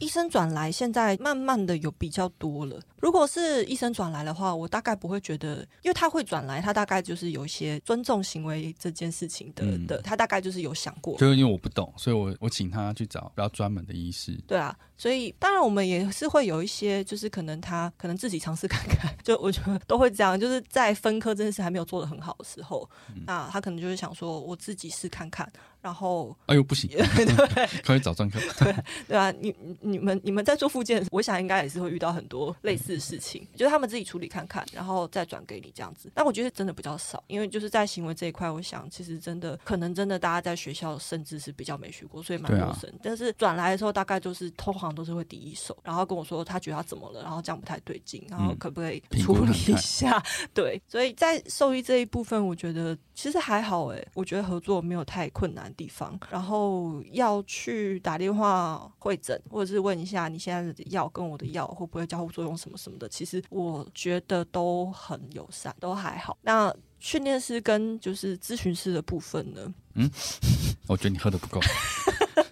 [0.00, 2.80] 医生转来，现在慢慢的有比较多了。
[3.00, 11.16] 如果是医生转来的话，我大概不会觉得，因为他会转来，他大概就是有一些尊重行为这件事情的、嗯、的，他大概就是有想过。
[11.18, 14.36] 就是因为我不懂，所以我我请他去找比较专门的医师。
[14.46, 25.50] 对啊，所以当然我们也是会有一些，就是可能他可能自己尝试看看，就我觉得都会这样，就是在分科这件事还没有做的很好的时候，嗯、那他可能就是想说，我自己试看看。
[25.86, 28.74] 然后，哎呦，不行， 对， 可以找专科， 对
[29.06, 36.10] 对啊，你你们你们在做附件，我想应该也是会遇到很多类似的事情，就是他们自己处理看看，然后再转给你这样子。
[36.12, 42.92] 但我觉得真的比较少，因为就是在行为这一块，我想其实真的可能真的大家在学校甚至是比较没学过，所以蛮陌生。
[43.00, 50.20] 但是转来的时候，大概就是通常都是会第一手，然后跟我说他觉得他怎么了，然后这样不太对劲，然后可不可以处理一下？
[50.52, 55.72] 对，所以在兽医这一部分，我觉得其实还好哎，我觉得合作没有太困难。
[55.76, 66.36] 地方，然后要去打电话会诊，或者是问一下你现在的药跟我的药会不会交互作用什么什么的，其实我觉得都很友善，都还好。
[66.42, 69.74] 那训练师跟就是咨询师的部分呢？
[69.94, 70.10] 嗯，
[70.88, 71.60] 我觉得你喝的不够。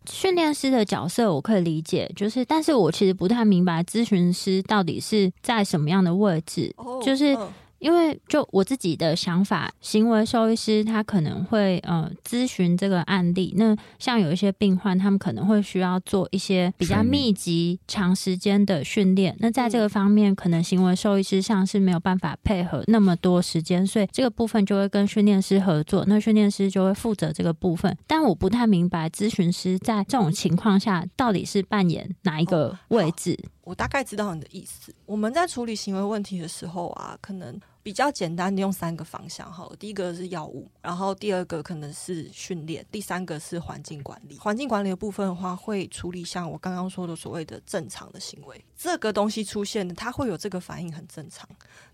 [0.07, 7.35] 训练师的角色我可以理解，就是，但是我其实不太明白咨询师到底是在什么样的位置，哦、就是。
[7.35, 7.53] 嗯
[7.85, 13.53] 因为就我自己的想法，行为兽医师他可能会呃咨询这个案例。
[13.59, 19.37] 那像有一些病患，他们可能会需要做一些比较密集、长时间的训练。
[19.39, 26.07] 那在这个方面，可能行为兽医师上是没有办法配合那么多时间，所以这个部分就会跟训练师合作。
[26.07, 27.95] 那训练师就会负责这个部分。
[28.07, 33.39] 但我不太明白咨询师在这种情况下到底是扮演哪一个位置。
[33.43, 34.91] 哦，我大概知道你的意思。
[35.05, 37.61] 我们在处理行为问题的时候啊，可能。
[37.85, 44.39] 比较简单的用三个方向好了，第一个是药物，然后第二个可能是训练，第三个是环境管理。
[44.39, 51.47] 环境管理的部分的话，会处理像我刚刚说的所谓的正常的行为，这个东西出现的，它会有这个反应，很正常。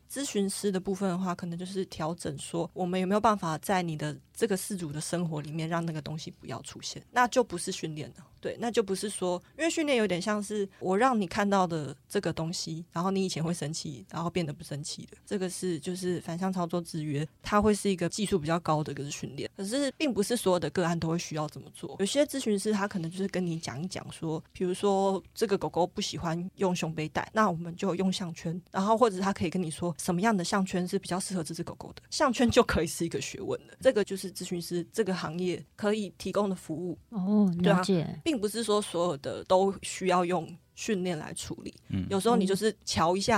[0.08, 8.26] 咨询师的部分的话，可能就是调整说，我们有没有办法在你的这个事主的生活里面，让那个东西不要出现，那就不是训练了。
[8.40, 19.50] 对，那就不是说，因为训练有点像是我让你看到的这个东西，然后你以前会生气，然后变得不生气的，这个是就是反向操作制约，它会是一个技术比较高的一个训练。
[19.56, 21.96] 可是并不是所有的个案都会需要这么做。
[21.98, 33.74] 有些咨询师他可能就是跟你讲一讲说，比如说这个狗狗不喜欢用胸背带，那我们就用项圈，然后或者他可以跟你说什么样的项圈是比较适合这只狗狗的，项圈就可以是一个学问了。
[33.80, 38.02] 这个就是咨询师这个行业可以提供的服务哦，了解。
[38.24, 38.29] 对啊。
[38.30, 43.36] 并不是说所有的都需要用训练来处理，嗯，有时候你就是瞧一下，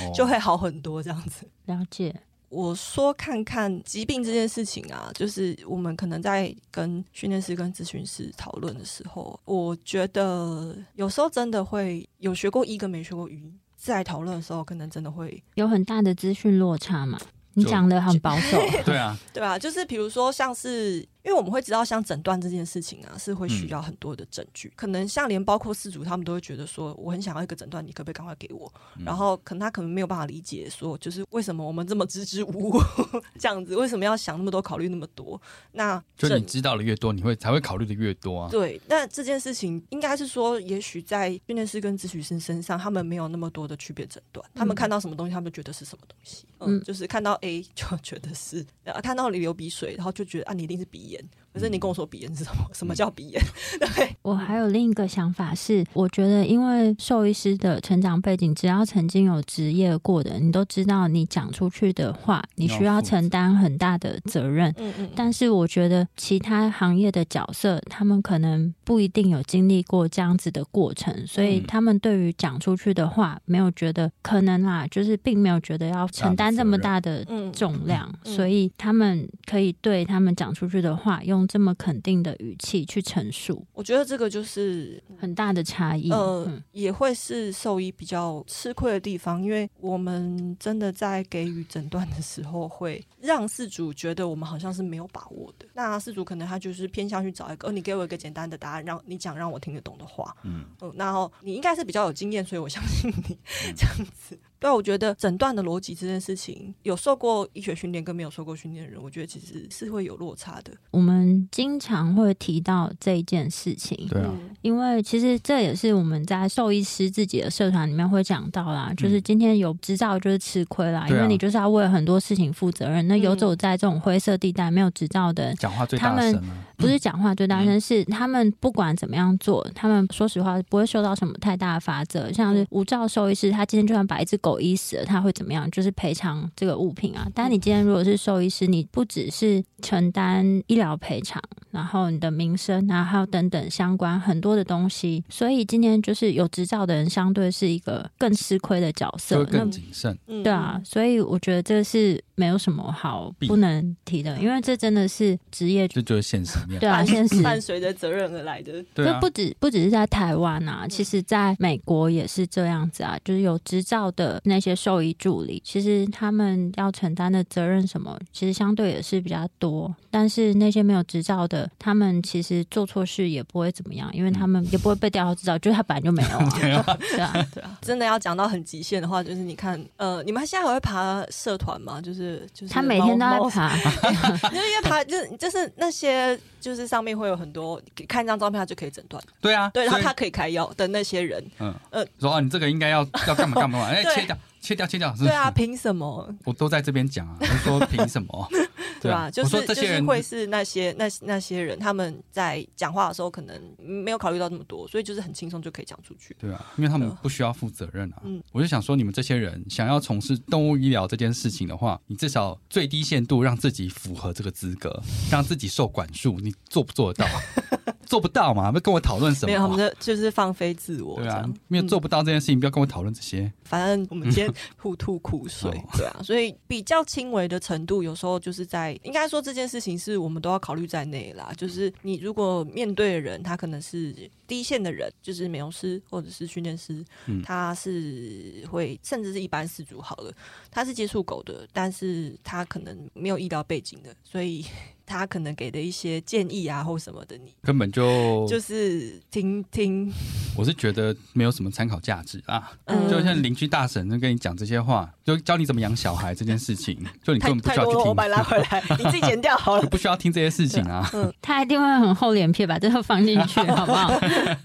[0.00, 1.46] 嗯、 就会好很多这样子。
[1.64, 2.14] 了解。
[2.50, 17.18] 我说看看疾病这件事情啊，就是我们可能在跟训练师跟咨询师讨论的时候，我觉得有时候真的会有学过医跟没学过医，在讨论的时候，可能真的会有很大的资讯落差嘛。
[17.54, 21.08] 你讲的很保守， 对啊， 对啊，就是比如说像是。
[21.24, 24.68] 因为我们会知道，像诊断这件事情啊，是会需要很多的证据。
[24.68, 28.72] 嗯、可能像连包括事主，他们都会觉得说，我很想要一个诊断，你可不可以赶快给我？
[28.96, 32.80] 嗯、然后可能他可能没有办法理解说，就是为什么我们这么支支吾吾
[33.38, 35.40] 这样子，为什么要想那么多，考虑那么多？
[35.72, 38.48] 那就你知道的越多，你会才会考虑的越多啊。
[38.50, 46.46] 对，那这件事情应该是说，也许在训练师跟咨询师身上，他们没有那么多的区别诊断，他们看到什么东西，他们觉得是什么东西。
[46.58, 51.24] 嗯，嗯就是看到 A 就觉得是，然后看到你流鼻水，然后就觉得啊，你一定是鼻炎。
[51.52, 52.64] 可是你跟我说鼻炎是什么？
[52.72, 53.42] 什么叫鼻炎？
[53.94, 64.74] 对，我还有另一个想法是，我觉得因为兽医师的成长背景，只要曾经有职业过的，你都知道，你讲出去的话，你需要承担很大的责任。
[64.78, 65.10] 嗯嗯。
[65.14, 86.10] 但是我觉得其他行业的角色，他们可能不一定有经历过这样子的过程，所以他们对于讲出去的话，没有觉得可能啦，就是并没有觉得要承担这么大的重量，所以他们可以对他们讲出去的话用这么肯定的语气去陈述，我觉得这个就是很大的差异。
[86.10, 95.66] 呃，嗯、也会是兽医比较吃亏的地方，因为我们真的在给予诊断的时候，会让事主觉得我们好像是没有把握的。
[95.74, 100.34] 那事主可能他就是偏向去找一个，哦，你给我一个简单的答案，让你讲让我听得懂的话。
[100.44, 103.38] 嗯嗯，然后你应该是比较有经验，所以我相信你
[103.76, 104.38] 这样子。
[104.62, 110.72] 对，我觉得诊断的逻辑这件事情，有受过医学训练跟没有受过训练的人，我觉得其实是会有落差的。
[110.92, 123.08] 我们经常会提到这一件事情，对啊，因为其实这也是我们在兽医师自己的社团里面会讲到啦，就是今天有执照就是吃亏啦，因为你就是要为很多事情负责任。
[123.08, 132.32] 那游走在这种灰色地带没有执照的人，讲话最大声，他们不是讲话最大声，是他们不管怎么样做，他们说实话不会受到什么太大的罚则。
[132.32, 135.70] 像是无照兽医师，他今天就算把一只狗医死了，他会怎么样？
[135.70, 137.28] 就是赔偿这个物品啊。
[137.34, 145.24] 但你今天如果是兽医师，你不只是承担医疗赔偿，然后你的名声啊，还有等等相关很多的东西。
[145.28, 150.16] 所以今天就是有执照的人，相对是一个更吃亏的角色，更谨慎。
[150.42, 156.80] 对啊，所以我觉得这是没有什么好不能提的，因为这真的是职业，这就是现实面。
[156.80, 158.84] 对啊，现实伴随着责任而来的。
[158.92, 169.94] 对啊，不止不只是在台湾啊，其实在美国也是这样子啊，就是有执照的那些兽医助理，其实他们要承担的责任什么，其实相对也是比较多。
[170.10, 176.50] 但是那些没有执照的，他们其实做错事也不会怎么样，因为他们也不会被吊销执照，就是他本来就没有啊。
[176.60, 177.78] 对啊，对啊， 对啊。
[177.80, 182.00] 真的要讲到很极限的话，就是你看，呃，你们现在还会爬社团吗？
[182.00, 183.76] 就是就是他每天都在爬，
[184.52, 189.22] 因为爬就就是那些就是上面会有很多看一张照片他就可以诊断。
[189.40, 194.36] 对啊，对，然后他可以开药的那些人，嗯呃，说啊，你这个应该要要干嘛干嘛， 哎，切掉。
[194.62, 196.32] 切掉，切掉，是对啊，凭什么？
[196.44, 198.48] 我都在这边讲啊，我说凭什么？
[199.02, 206.36] 对吧，就是就是会是那些那那些人，他们在讲话的时候可能没有考虑到那么多，所以就是很轻松就可以讲出去。
[206.38, 208.22] 对啊，因为他们不需要负责任啊。
[208.24, 217.30] 嗯，我就想说，你们这些人想要从事动物医疗这件事情的话，你至少最低限度让自己符合这个资格，让自己受管束，你做不做得到？
[218.12, 218.70] 做不到嘛？
[218.70, 219.46] 不跟我讨论什么？
[219.46, 221.16] 没有，他们就就是放飞自我。
[221.16, 223.50] 对啊，没有做不到这件事情，不要跟我讨论这些。
[223.64, 231.54] 反正我们今天互吐苦水， 对啊，所以比较轻微的程度，有时候就是在应该说这件事情是我们都要考虑在内啦。
[231.56, 234.14] 就是你如果面对的人，他可能是
[234.52, 237.02] 第一线的人，就是美容师或者是训练师，
[237.42, 240.30] 他是会甚至是一般饲主好了，
[240.70, 244.62] 他是接触狗的，但是他可能没有医疗背景的，所以。
[245.04, 250.10] 他可能给的一些建议啊，或什么的，你根本就就是听听。
[250.56, 258.06] 我是觉得没有什么参考价值啊，嗯、就像邻居大婶在跟你讲这些话，就教你怎么养小孩这件事情，就你根本不需要去听。
[258.06, 259.82] 我把拉回来， 你自己剪掉好了。
[259.88, 261.08] 不需要听这些事情啊。
[261.12, 264.10] 嗯， 他一定会很厚脸皮把这个放进去，好不好？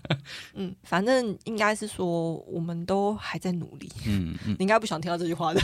[0.55, 3.91] 嗯，反正应该是说我们都还在努力。
[4.05, 5.61] 嗯嗯，你应该不想听到这句话的。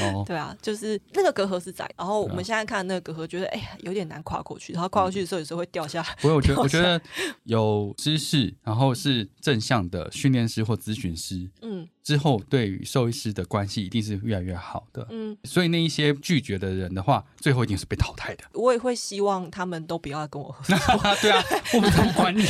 [0.00, 3.50] 哦，对啊，就是那个隔阂是在，然后我们现在看那个隔阂，觉得。
[3.50, 6.08] 哎呀，有点难跨过去，然后跨过去的时候，有时候会掉下来。
[6.20, 7.00] 不过我觉得，我觉得
[7.42, 11.88] 有知识，然后是正向的训练师或咨询师，嗯。
[12.10, 18.42] 之后对于兽医师的关系一定是越来越好的，嗯，所以那一些拒绝的人的话，最后一定是被淘汰的。
[18.54, 20.76] 我也会希望他们都不要跟我合作。
[21.22, 21.40] 对啊，
[21.72, 22.42] 我不怎么管你。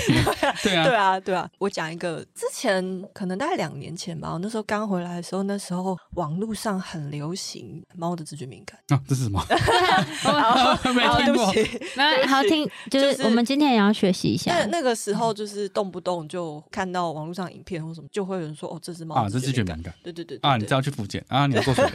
[0.63, 1.47] 对啊，对啊，对啊。
[1.59, 8.81] 我讲一个，之前可能大概两年前吧，我那时候刚回来的时候，那时候网络上很流行猫的知觉敏感。
[8.89, 9.45] 啊，这是什么？
[10.95, 11.53] 没听过。
[11.97, 14.55] 没好听，就是我们今天也要学习一下。
[14.55, 19.50] 那那个时候就是动不动就看到网络上影片或什么，就会有人说：“哦，这只猫。”啊，这是。
[19.53, 20.57] 知觉敏感，对对对啊！
[20.57, 21.47] 你知道去复健啊？
[21.47, 21.91] 你要做什么？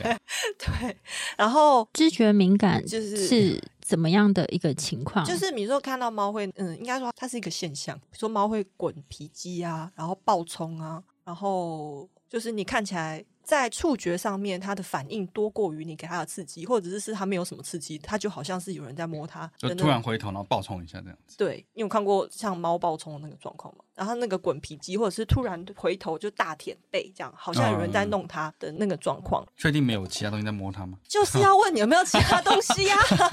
[0.58, 0.98] 对，
[1.38, 5.26] 然后知觉敏感就是是怎么样的一个情况？
[5.26, 21.38] 就是比如说看到猫会，嗯，应该说它是一个现象，比如说猫会滚皮肌啊，然后暴冲啊，然后就是你看起来在触觉上面，它的反应多过于你给它的刺激，或者是是它没有什么刺激，它就好像是有人在摸它，就突然回头然后暴冲一下这样子。
[21.38, 23.84] 对，你有看过像猫暴冲的那个状况吗？
[23.94, 29.46] 然后那个滚皮机，或者是突然回头就大舔背，这样好像有人在弄它的那个状况。
[29.56, 30.98] 确定没有其他东西在摸它吗？
[31.08, 33.30] 就是 要问你有没有其他东西呀、啊？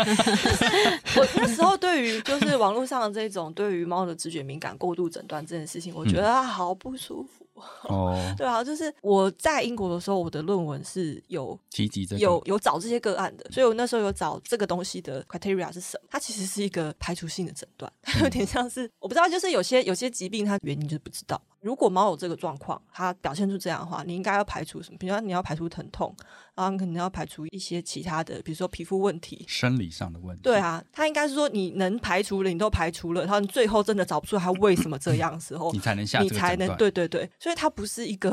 [1.16, 7.41] 我那时候对于就是网络上的这种对于猫的直觉敏感过度诊断这件事情，我觉得它好不舒服。
[7.88, 16.08] 哦，对啊，就是我在英国的时候，我的论文是有提及这个，有有找这些个案的，所以我那时候有找这个东西的 criteria 是什么？
[16.10, 21.40] 它其实是一个排除性的诊断， 它有点像是我不知道，就是有些有些疾病它原因就是不知道。
[21.60, 24.98] 如果猫有这个状况，它表现出这样的话，你应该要排除什么？
[24.98, 26.14] 比如说你要排除疼痛，
[26.54, 30.42] 然后你可能要排除一些其他的，比如说皮肤问题、生理上的问题。
[30.42, 38.30] 对啊，他应该是说你能排除的你都排除了，然后你最后真的找不出他为什么这样的时候，你才能下你才能对对对，所以它不是一个，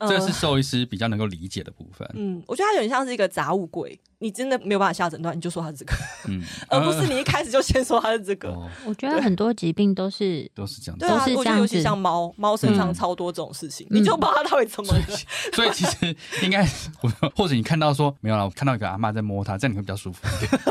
[0.00, 2.08] 这个是兽医师比较能够理解的部分。
[2.14, 3.98] 嗯，我觉得它有点像是一个杂物柜。
[4.22, 5.94] 你真的没有办法下诊断，你就说他是这个，
[6.28, 8.48] 嗯， 而不是你一开始就先说他是这个。
[8.50, 15.02] 哦、我觉得很多疾病都是都是这样，对啊，尤其像猫，猫身上超多这种事情，嗯、你就不知道它到底怎么了。
[15.52, 16.64] 所以其实应该，
[17.34, 20.62] 或者你看到说没有了，我看到一个阿妈在摸它，这样你会比较舒服一点。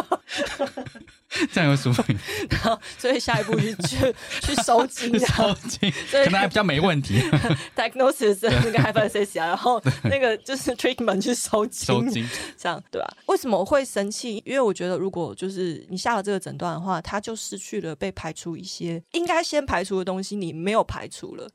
[1.51, 1.95] 这样有什么，
[2.49, 7.21] 然后所以下一步 去去去收金，收惊，可能还比较没问题。
[7.75, 12.27] Diagnosis 那个 hypothesis 然后那个就是 treatment 去收金，收金，
[12.57, 13.13] 这样对吧、啊？
[13.27, 14.41] 为什么我会生气？
[14.45, 21.49] 因为我觉得如果就是你下了这个诊断的话，它就失去了被排除一些应该先排除的东西，你没有排除了。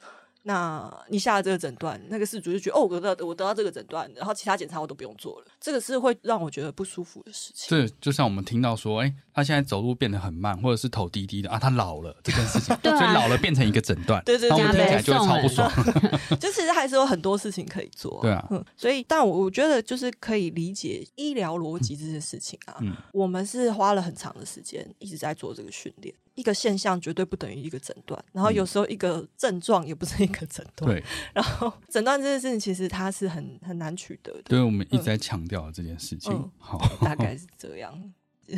[0.49, 7.67] 那你下了这个诊断，那个事主就觉得哦，我得到我得到这个诊断，然后其他检查我都不用做了，这个是会让我觉得不舒服的事情。
[7.69, 15.69] 这就像我们听到说，哎，他现在走路变得很慢，或者是头低低的啊，他老了这件事情， 所以老了变成一个诊断， 对对对，我们听起来就会超不爽。
[16.39, 26.15] 就其实还是有很多事情可以做，对啊，嗯，所以但我我觉得就是可以理解医疗逻辑这件事情啊，嗯，我们是花了很长的时间一直在做这个训练。
[26.37, 30.89] 一个现象绝对不等于一个诊断，然后有时候一个症状也不是一个诊断。
[30.89, 31.03] 对，
[31.35, 34.43] 然后诊断这件事情其实它是很很难取得的。
[34.45, 36.33] 对，我们一直在强调这件事情。
[36.33, 38.13] 嗯、好，大概 是这样。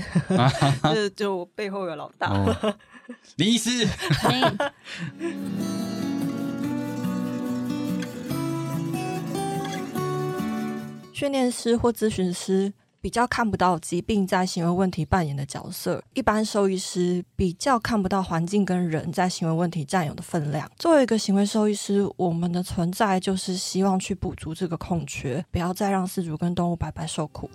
[0.93, 2.29] 就就我背后有老大，
[3.37, 3.89] 林医师。
[11.15, 12.73] 训练师或咨询师。
[13.09, 20.71] 比较看不到疾病在行为问题扮演的角色，一般兽医师比较看不到环境跟人在行为问题占有的分量。
[20.77, 27.49] 作为一个行为兽医师，我们的存在就是希望去补足这个空缺，不要再让饲主跟动物白白受苦。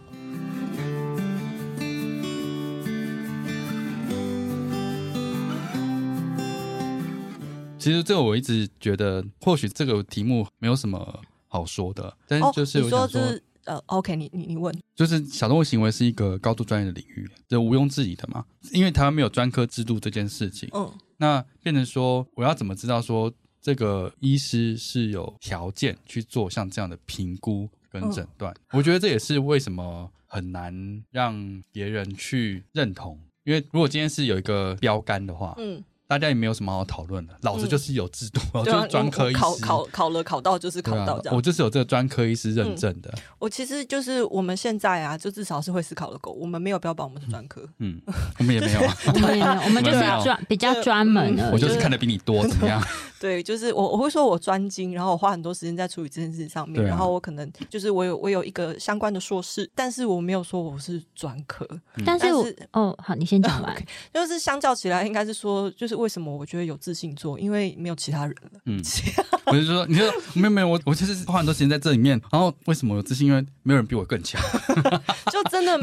[7.78, 13.22] 其实这个我一直觉得，或许这个题目没有什么好说的，但是就是我想说。
[13.66, 18.46] 呃，OK，你你你问，就是小动物行为是一个高度专业的领域，这毋庸置疑的嘛。
[18.72, 28.54] 因为台湾没有专科制度这件事情，嗯，那变成说，我要怎么知道说这个医师是有条件去做像这样的评估跟诊断？
[28.54, 33.20] 嗯，我觉得这也是为什么很难让别人去认同。
[33.46, 35.84] 因为如果今天是有一个标杆的话，嗯。
[36.08, 39.40] 大家也没有什么好讨论的，老子就是有制度， 嗯、就是专科医师。
[39.40, 43.22] 考考考了考到就是考到这样，啊、我就是有这个专科医师认证的、嗯。
[43.40, 48.02] 我其实就是我们现在啊，就至少是会思考的狗，我们没有标榜我们是专科，嗯，
[48.38, 52.82] 我们也没有， 啊，我们也没有，我们就是专比较专门的，我就是看的比你多，怎么样？
[53.20, 68.60] 对，就是我我会说我专精，然后我花很多时间在处理这件事上面，啊、然后我可能就是我有我有一个相关的硕士，但是我没有说我是专科，嗯、但是我哦好，你先讲完，okay, 就是相较起来，应该是说，就是为什么我觉得有自信做，因为没有其他人了。
[68.66, 68.82] 嗯，
[69.48, 73.28] 我就说，你说没有没有，我我其实花很多时间在这里面，然后为什么有自信？
[73.28, 74.42] 因为没有人比我更强。
[75.32, 75.80] 就真的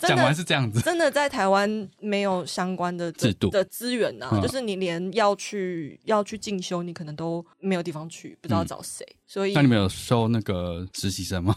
[0.00, 6.82] 讲完是这样子，真的在台湾没有相关的制度的资源呐、啊，嗯、就是你连要去要去进修。
[6.82, 11.54] 你可能都没有地方去，不知道找谁，嗯、所以那你们有收那个实习生吗？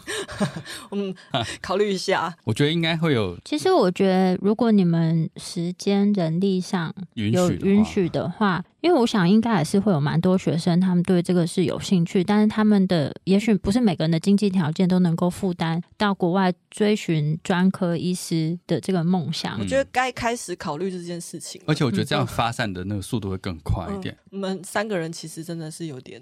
[0.89, 1.13] 我们
[1.61, 2.35] 考虑一下。
[2.43, 3.37] 我觉得应该会有。
[3.45, 19.57] 其实我觉得，如果你们时间人力上有允许的话，因为我想应该也是会有蛮多学生，他们对这个是有兴趣，但是他们的也许不是每个人的经济条件都能够负担到国外追寻专科医师的这个梦想。
[19.59, 24.13] 我觉得该开始考虑这件事情，而且我觉得这样发散的那个速度会更快一点。
[24.13, 25.03] 嗯、我们三个人。
[25.13, 26.19] 其实真的是有点，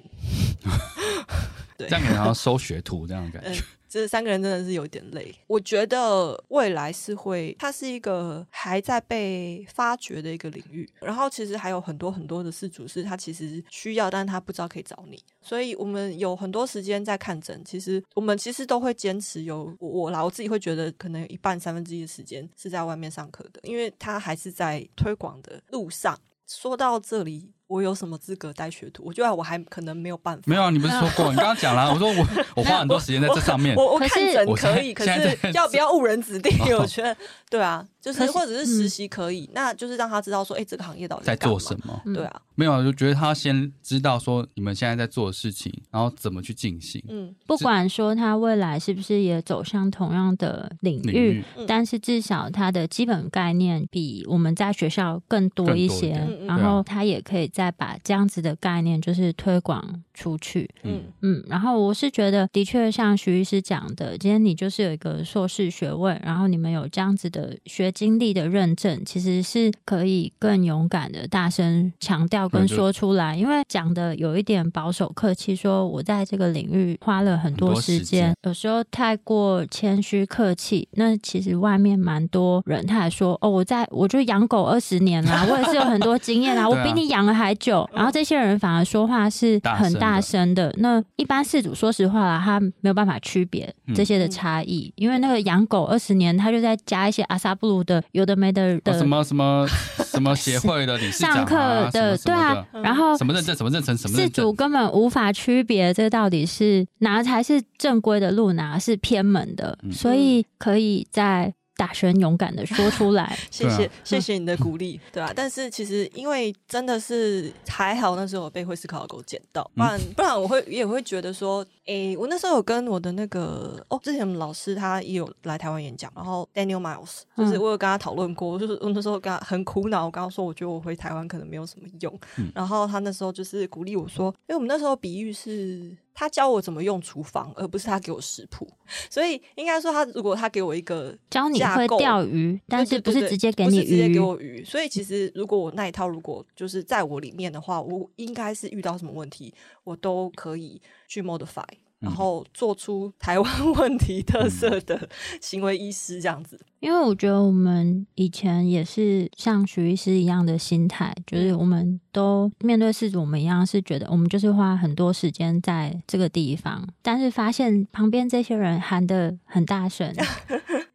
[1.77, 3.63] 对，这样可能要收学徒这样的感觉。
[3.91, 5.35] 这三个人真的是有点累。
[5.47, 10.89] 我觉得未来是会，它是一个还在被发掘的一个领域。
[11.01, 15.21] 然后其实还有很多很多的事主是他其实需要，但是他不知道可以找你。
[15.41, 17.61] 所以我们有很多时间在看诊。
[17.65, 26.17] 其实我们其实都会坚持有我啦，我自己会觉得可能有一半三分之一的时间是在外面上课的，因为他还是在推广的路上。
[26.47, 27.51] 说到这里。
[27.71, 29.01] 我有什么资格带学徒？
[29.05, 30.43] 我觉得我还可能没有办法。
[30.45, 31.31] 没有啊，你不是说过？
[31.31, 33.73] 你刚刚讲了， 我说我我花很多时间在这上面。
[33.77, 36.49] 我我，我看诊可以，可是要不要误人子弟？
[36.69, 37.15] 哦、 我觉得
[37.49, 42.01] 对啊，就是或者是实习可以，嗯、那就是让他知道说，哎、欸，这个行业到底在做什么？
[42.13, 47.01] 对啊，没有，就觉得他先知道说你们现在在做的事情，然后怎么去进行。
[47.07, 58.41] 嗯，不管说他未来是不是也走向同样的领域，但是至少他的基本概念比我们在学校更多一些，一然后他也可以再把这样子。
[58.41, 61.01] 的概念就是推广出去，嗯。
[61.21, 88.11] 嗯，然后我是觉得，的确像徐医师讲的，今天你就是有一个硕士学位，然后你们有这样子的学经历的认证，其实是可以更勇敢的大声强调跟说出来，因为讲的有一点保守客气，说我在这个领域花了很多时间，有时候太过谦虚客气，那其实外面蛮多人他还说，哦，我在我就养狗二十年啦，我也是有很多经验啦， 我比你养了还久，然后。
[88.11, 90.73] 这些人反而说话是很大声的。
[90.77, 99.67] 那一般饲主说实话啦，他没有办法区别这些的差异，嗯、因为那个养狗二十年，他就在加一些阿萨布鲁的有的没的的、哦、什么什 么
[100.03, 101.55] 什么协会的理事长、啊、上课
[101.91, 111.53] 的，对啊，然后什么认证什么认证什么饲主根本无法区别这到底是哪才是正规的路，哪是偏门的，嗯、所以可以在。
[111.81, 135.97] 大声勇敢的说出来， 谢谢谢谢你的鼓励，对啊，但是其实因为真的是还好，那时候我被会思考的狗捡到，不然不然我会也会觉得说，诶、欸，我那时候有跟我的那个哦，之前我们老师他也有来台湾演讲，然后 Daniel Miles，就是我有跟他讨论过，就是我那时候跟他很苦恼，我刚刚说我觉得我回台湾可能没有什么用，嗯、然后他那时候就是鼓励我说，因为我们那时候比喻是。
[136.13, 138.67] 他教我怎么用厨房，而不是他给我食谱。
[139.09, 144.63] 所以应该说，他如果他给我一个教你会钓鱼，但是不是直接给你鱼，直接给我鱼。
[144.63, 149.53] 所以其实如果我那一套如果就是在我里面的话，我应该是遇到什么问题，
[149.83, 151.63] 我都可以去 modify。
[152.01, 155.07] 然后做出台湾问题特色的
[155.39, 170.11] 行为医师这样子，因为我觉得我们以前也是像徐医师一样的心态，就是我们都面对事主，我们一样是觉得我们就是花很多时间在这个地方，但是发现旁边这些人喊的很大声。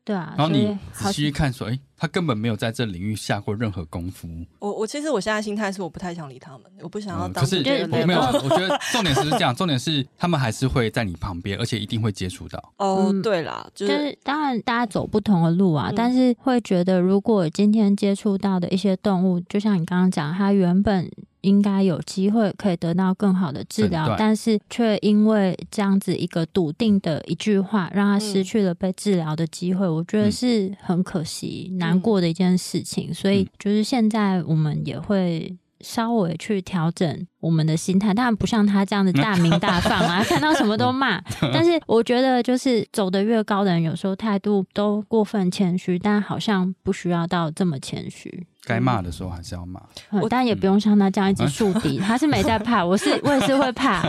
[0.06, 4.28] 对啊，然后你仔细看说，哎，他根本没有在这领域下过任何功夫。
[4.60, 7.44] 我我其实我现在心态是我不太想理他们，我不想要当。
[7.44, 7.56] 可是
[7.90, 12.72] 我没有，我觉得重点是这样，重点是他们还是会在你旁边，而且一定会接触到。
[12.76, 21.10] 哦，对啦，就是当然大家走不同的路啊，但是会觉得如果今天接触到的一些动物，就像你刚刚讲，它原本。
[21.46, 29.88] 应该有机会可以得到更好的治疗，但是却因为这样子一个笃定的一句话，让他失去了被治疗的机会。
[29.88, 33.14] 我觉得是很可惜、难过的一件事情。
[33.14, 41.20] 所以，就是现在我们也会稍微去调整我们的心态，当然不像他这样的 大鸣大放啊， 看到什么都骂。
[41.52, 48.46] 但是，我觉得就是走得越高的人，有时候态度都过分谦虚，但好像不需要到这么谦虚。
[48.64, 49.80] 该骂的时候还是要骂，
[50.20, 54.02] 我当然也不用像他这样一直 树敌，他是没在怕，我是我也是会怕。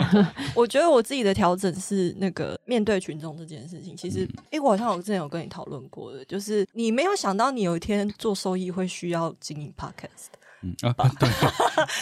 [0.55, 10.33] 我觉得我自己的调整是那个面对群众这件事情，其实，哎，我好像我之前有跟你讨论过的，就是你没有想到你有一天做收益会需要经营 podcast。
[10.63, 11.29] 嗯啊，对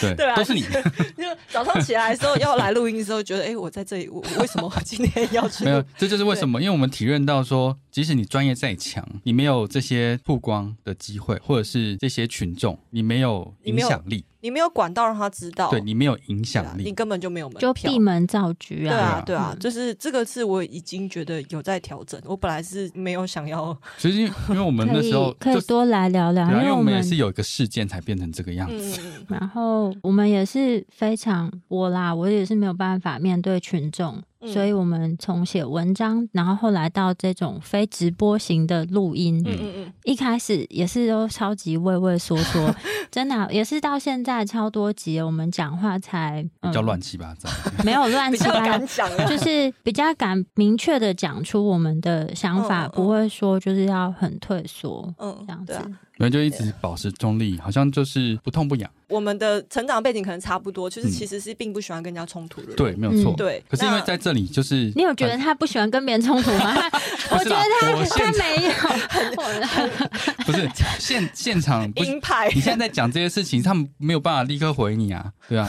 [0.00, 0.62] 对对啊，都是你。
[0.62, 5.64] 就 早上起来的时候要来录音的时候，觉得哎，我在这里，我为什么今天要去？
[5.64, 14.22] 没有，这就是为什么，因为我们体认到说，即使你专业再强，你没有这些曝光的机会，或者是这些群众，你没有影响力。
[14.42, 18.84] 你没有管道让他知道，对，你没有影响力，你根本就没有门就闭门造车啊！
[18.84, 22.20] 对啊，对啊，就是这个是我已经觉得有在调整。
[22.26, 29.00] 我本来是没有想要，其实因为我们那时候 可以多来聊聊，因为我们也是有一个事件才变成这个样子。
[29.26, 34.22] 然后我们也是非常我啦，我也是没有办法面对群众。
[34.44, 39.72] 所以，我们从写文章，然后后来到这种非直播型的录音，嗯嗯。
[39.76, 42.74] 嗯，一开始也是都超级畏畏缩缩，
[43.10, 47.48] 真的、啊、也是到现在超多集，我们讲话才、嗯、比较乱七八糟，
[47.84, 55.74] 没有乱七八糟，就是比较敢明确的讲出我们的想法，嗯嗯、不会说就是要很退缩，嗯，这样子。
[56.18, 58.90] 没有，就一直保持中立，好像就是不痛不痒。
[59.08, 62.76] 我们的成长背景可能差不多，就是其实是并不喜欢跟人家冲突的人。
[62.76, 63.32] 对，没有错。
[63.32, 66.74] 嗯、对，可是因为在这里，就是你有觉得他不喜欢跟别人冲突吗？
[67.30, 68.72] 我觉得他他没有，
[70.46, 72.48] 不是现现场鹰派。
[72.50, 75.68] 你现在在讲这些事情，他们没有办法立刻回你啊，对啊。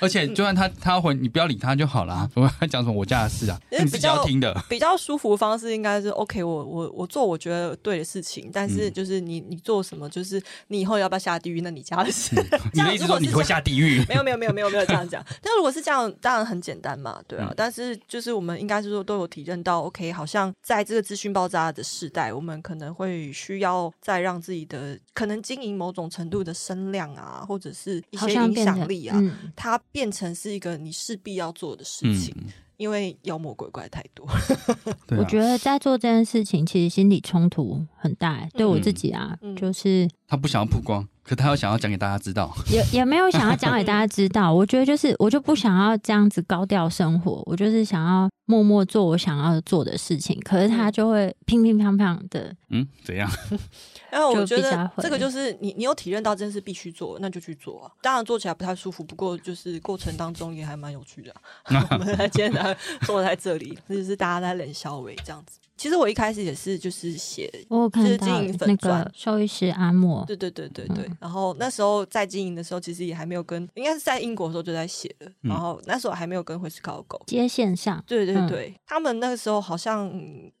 [0.00, 2.28] 而且就算他他回你，不要理他就好了。
[2.34, 3.58] 我要讲什么我家的事啊？
[3.70, 4.54] 你自己要听的。
[4.68, 12.34] 比较舒服的方式应该是 OK，我我我做我觉得对的事情，但是就是你你做什么，就是你以后要不要下地狱，那你家的事。
[12.72, 14.04] 你的意思说你会下地狱？
[14.08, 15.24] 没有没有没有没有没有这样讲。
[15.42, 17.52] 但如果是这样，当然很简单嘛，对啊。
[17.56, 29.16] 但是就是我们应该是说都有体认到，OK，好像在这个资讯爆炸的时代，我们可能会需要再让自己的可能经营某种程度的声量啊，或者是一些影响力啊，
[29.54, 32.34] 它变成是一个你势必要做的事情。
[32.76, 34.26] 因为妖魔鬼怪太多，
[35.18, 38.38] 我觉得在做这件事情，其实心理冲突很大。
[38.38, 44.52] 嗯、对我自己啊，嗯、就是他不想要曝光，可他有想要讲给大家知道，也也没有想要讲给大家知道。
[44.54, 50.38] 我觉得就是我就不想要这样子高调生活，我就是想要默默做我想要做的事情。
[50.40, 53.30] 可是他就会乒乒乓乓的，嗯，怎样？
[54.10, 57.92] 然后我觉得这个就是你，你有体验到这件事必须做，那就去做啊。
[58.02, 61.32] 当然做起来不太舒服，不过就是过程当中也还蛮有趣的、
[61.64, 61.86] 啊。
[61.92, 65.58] 我们今天呢坐在这里，就是大家在冷笑为这样子。
[65.80, 71.06] 其实我一开始也是就是写，我看到那个兽医师阿莫，对对对对对。
[71.08, 75.32] 嗯、然后那时候在经营的时候，其实也还没有跟，应该是在英国的时候就在写了。
[75.40, 78.04] 然后那时候还没有跟会思考狗接线上。
[78.06, 80.12] 对对对，嗯、他们那个时候好像。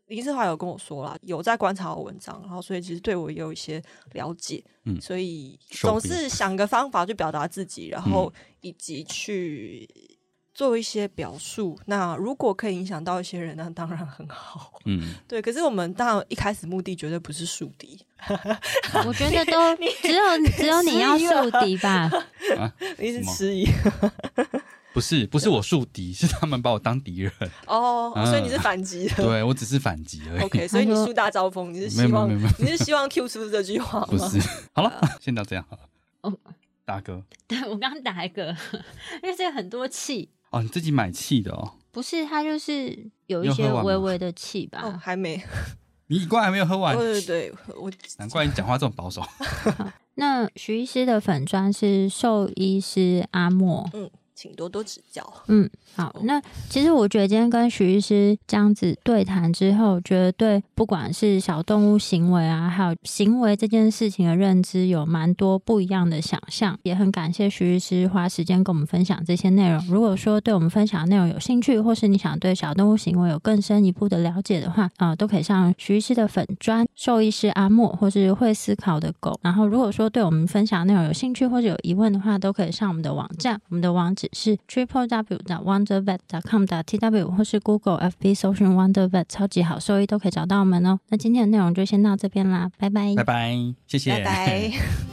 [0.06, 9.88] 林志华有跟我说啦，有在观察我文章，然后所以其实对我也有一些了解，嗯，所以总是想个方法去表达自己，然后以及去
[10.60, 11.74] 做一些表述。
[11.80, 15.40] 嗯、那如果可以影响到一些人，那当然很好，嗯，对。
[15.40, 17.98] 可是我们当然一开始目的绝对不是树敌，
[19.06, 20.22] 我觉得都 只有
[20.58, 22.10] 只有你要树敌吧？
[22.60, 23.66] 啊、你是迟疑。
[24.92, 27.32] 不是，不是我树敌，是他们把我当敌人。
[27.66, 29.24] 哦，所以你是反击的。
[29.24, 30.42] 对，我只是反击而已。
[30.42, 34.06] OK，所以你树大招风，你是希望你是希望 Q 出这句话吗？
[34.10, 34.38] 不是。
[34.74, 35.82] 好了，先到这样好了。
[36.20, 36.36] 哦，
[36.84, 38.54] 大哥，对我刚刚打一个，
[39.22, 40.28] 因为这个很多气。
[40.50, 41.72] 哦，你自己买气的哦？
[41.92, 44.80] 不是，他就是有一些微微的气吧？
[44.82, 45.40] 哦，还没。
[46.08, 46.96] 你一罐还没有喝完？
[46.96, 49.22] 对对对，我难怪你讲话这么保守。
[50.14, 53.88] 那徐医师的粉砖是兽医师阿莫。
[53.92, 54.10] 嗯。
[54.40, 55.22] 请多多指教。
[55.48, 56.16] 嗯，好。
[56.22, 66.78] 那其实我觉得今天跟徐医师这样子对谈之后，觉得对不管是小动物行为啊，还有行为这件事情的认知，有蛮多不一样的想象。
[66.84, 69.86] 也很感谢徐医师花时间跟我们分享这些内容。
[69.88, 79.38] 如果说对我们分享的内容有兴趣，或是你想对小动物行为有更深一步的了解的话，啊、呃，都可以上徐医师的粉砖兽医师阿莫，或是会思考的狗。
[79.42, 84.29] 然后，如果说对我们分享内容有兴趣或者有疑问的话，都可以上我们的网站，我们的网址。
[84.32, 88.68] 是 triple w 打 wonder vet dot com 打 t w 或是 Google F B 搜寻
[88.74, 91.00] Wonder Vet 超级好兽医都可以找到我们哦。
[91.08, 95.09] 那今天的内容就先到这边啦，拜拜，拜拜，谢谢，拜拜。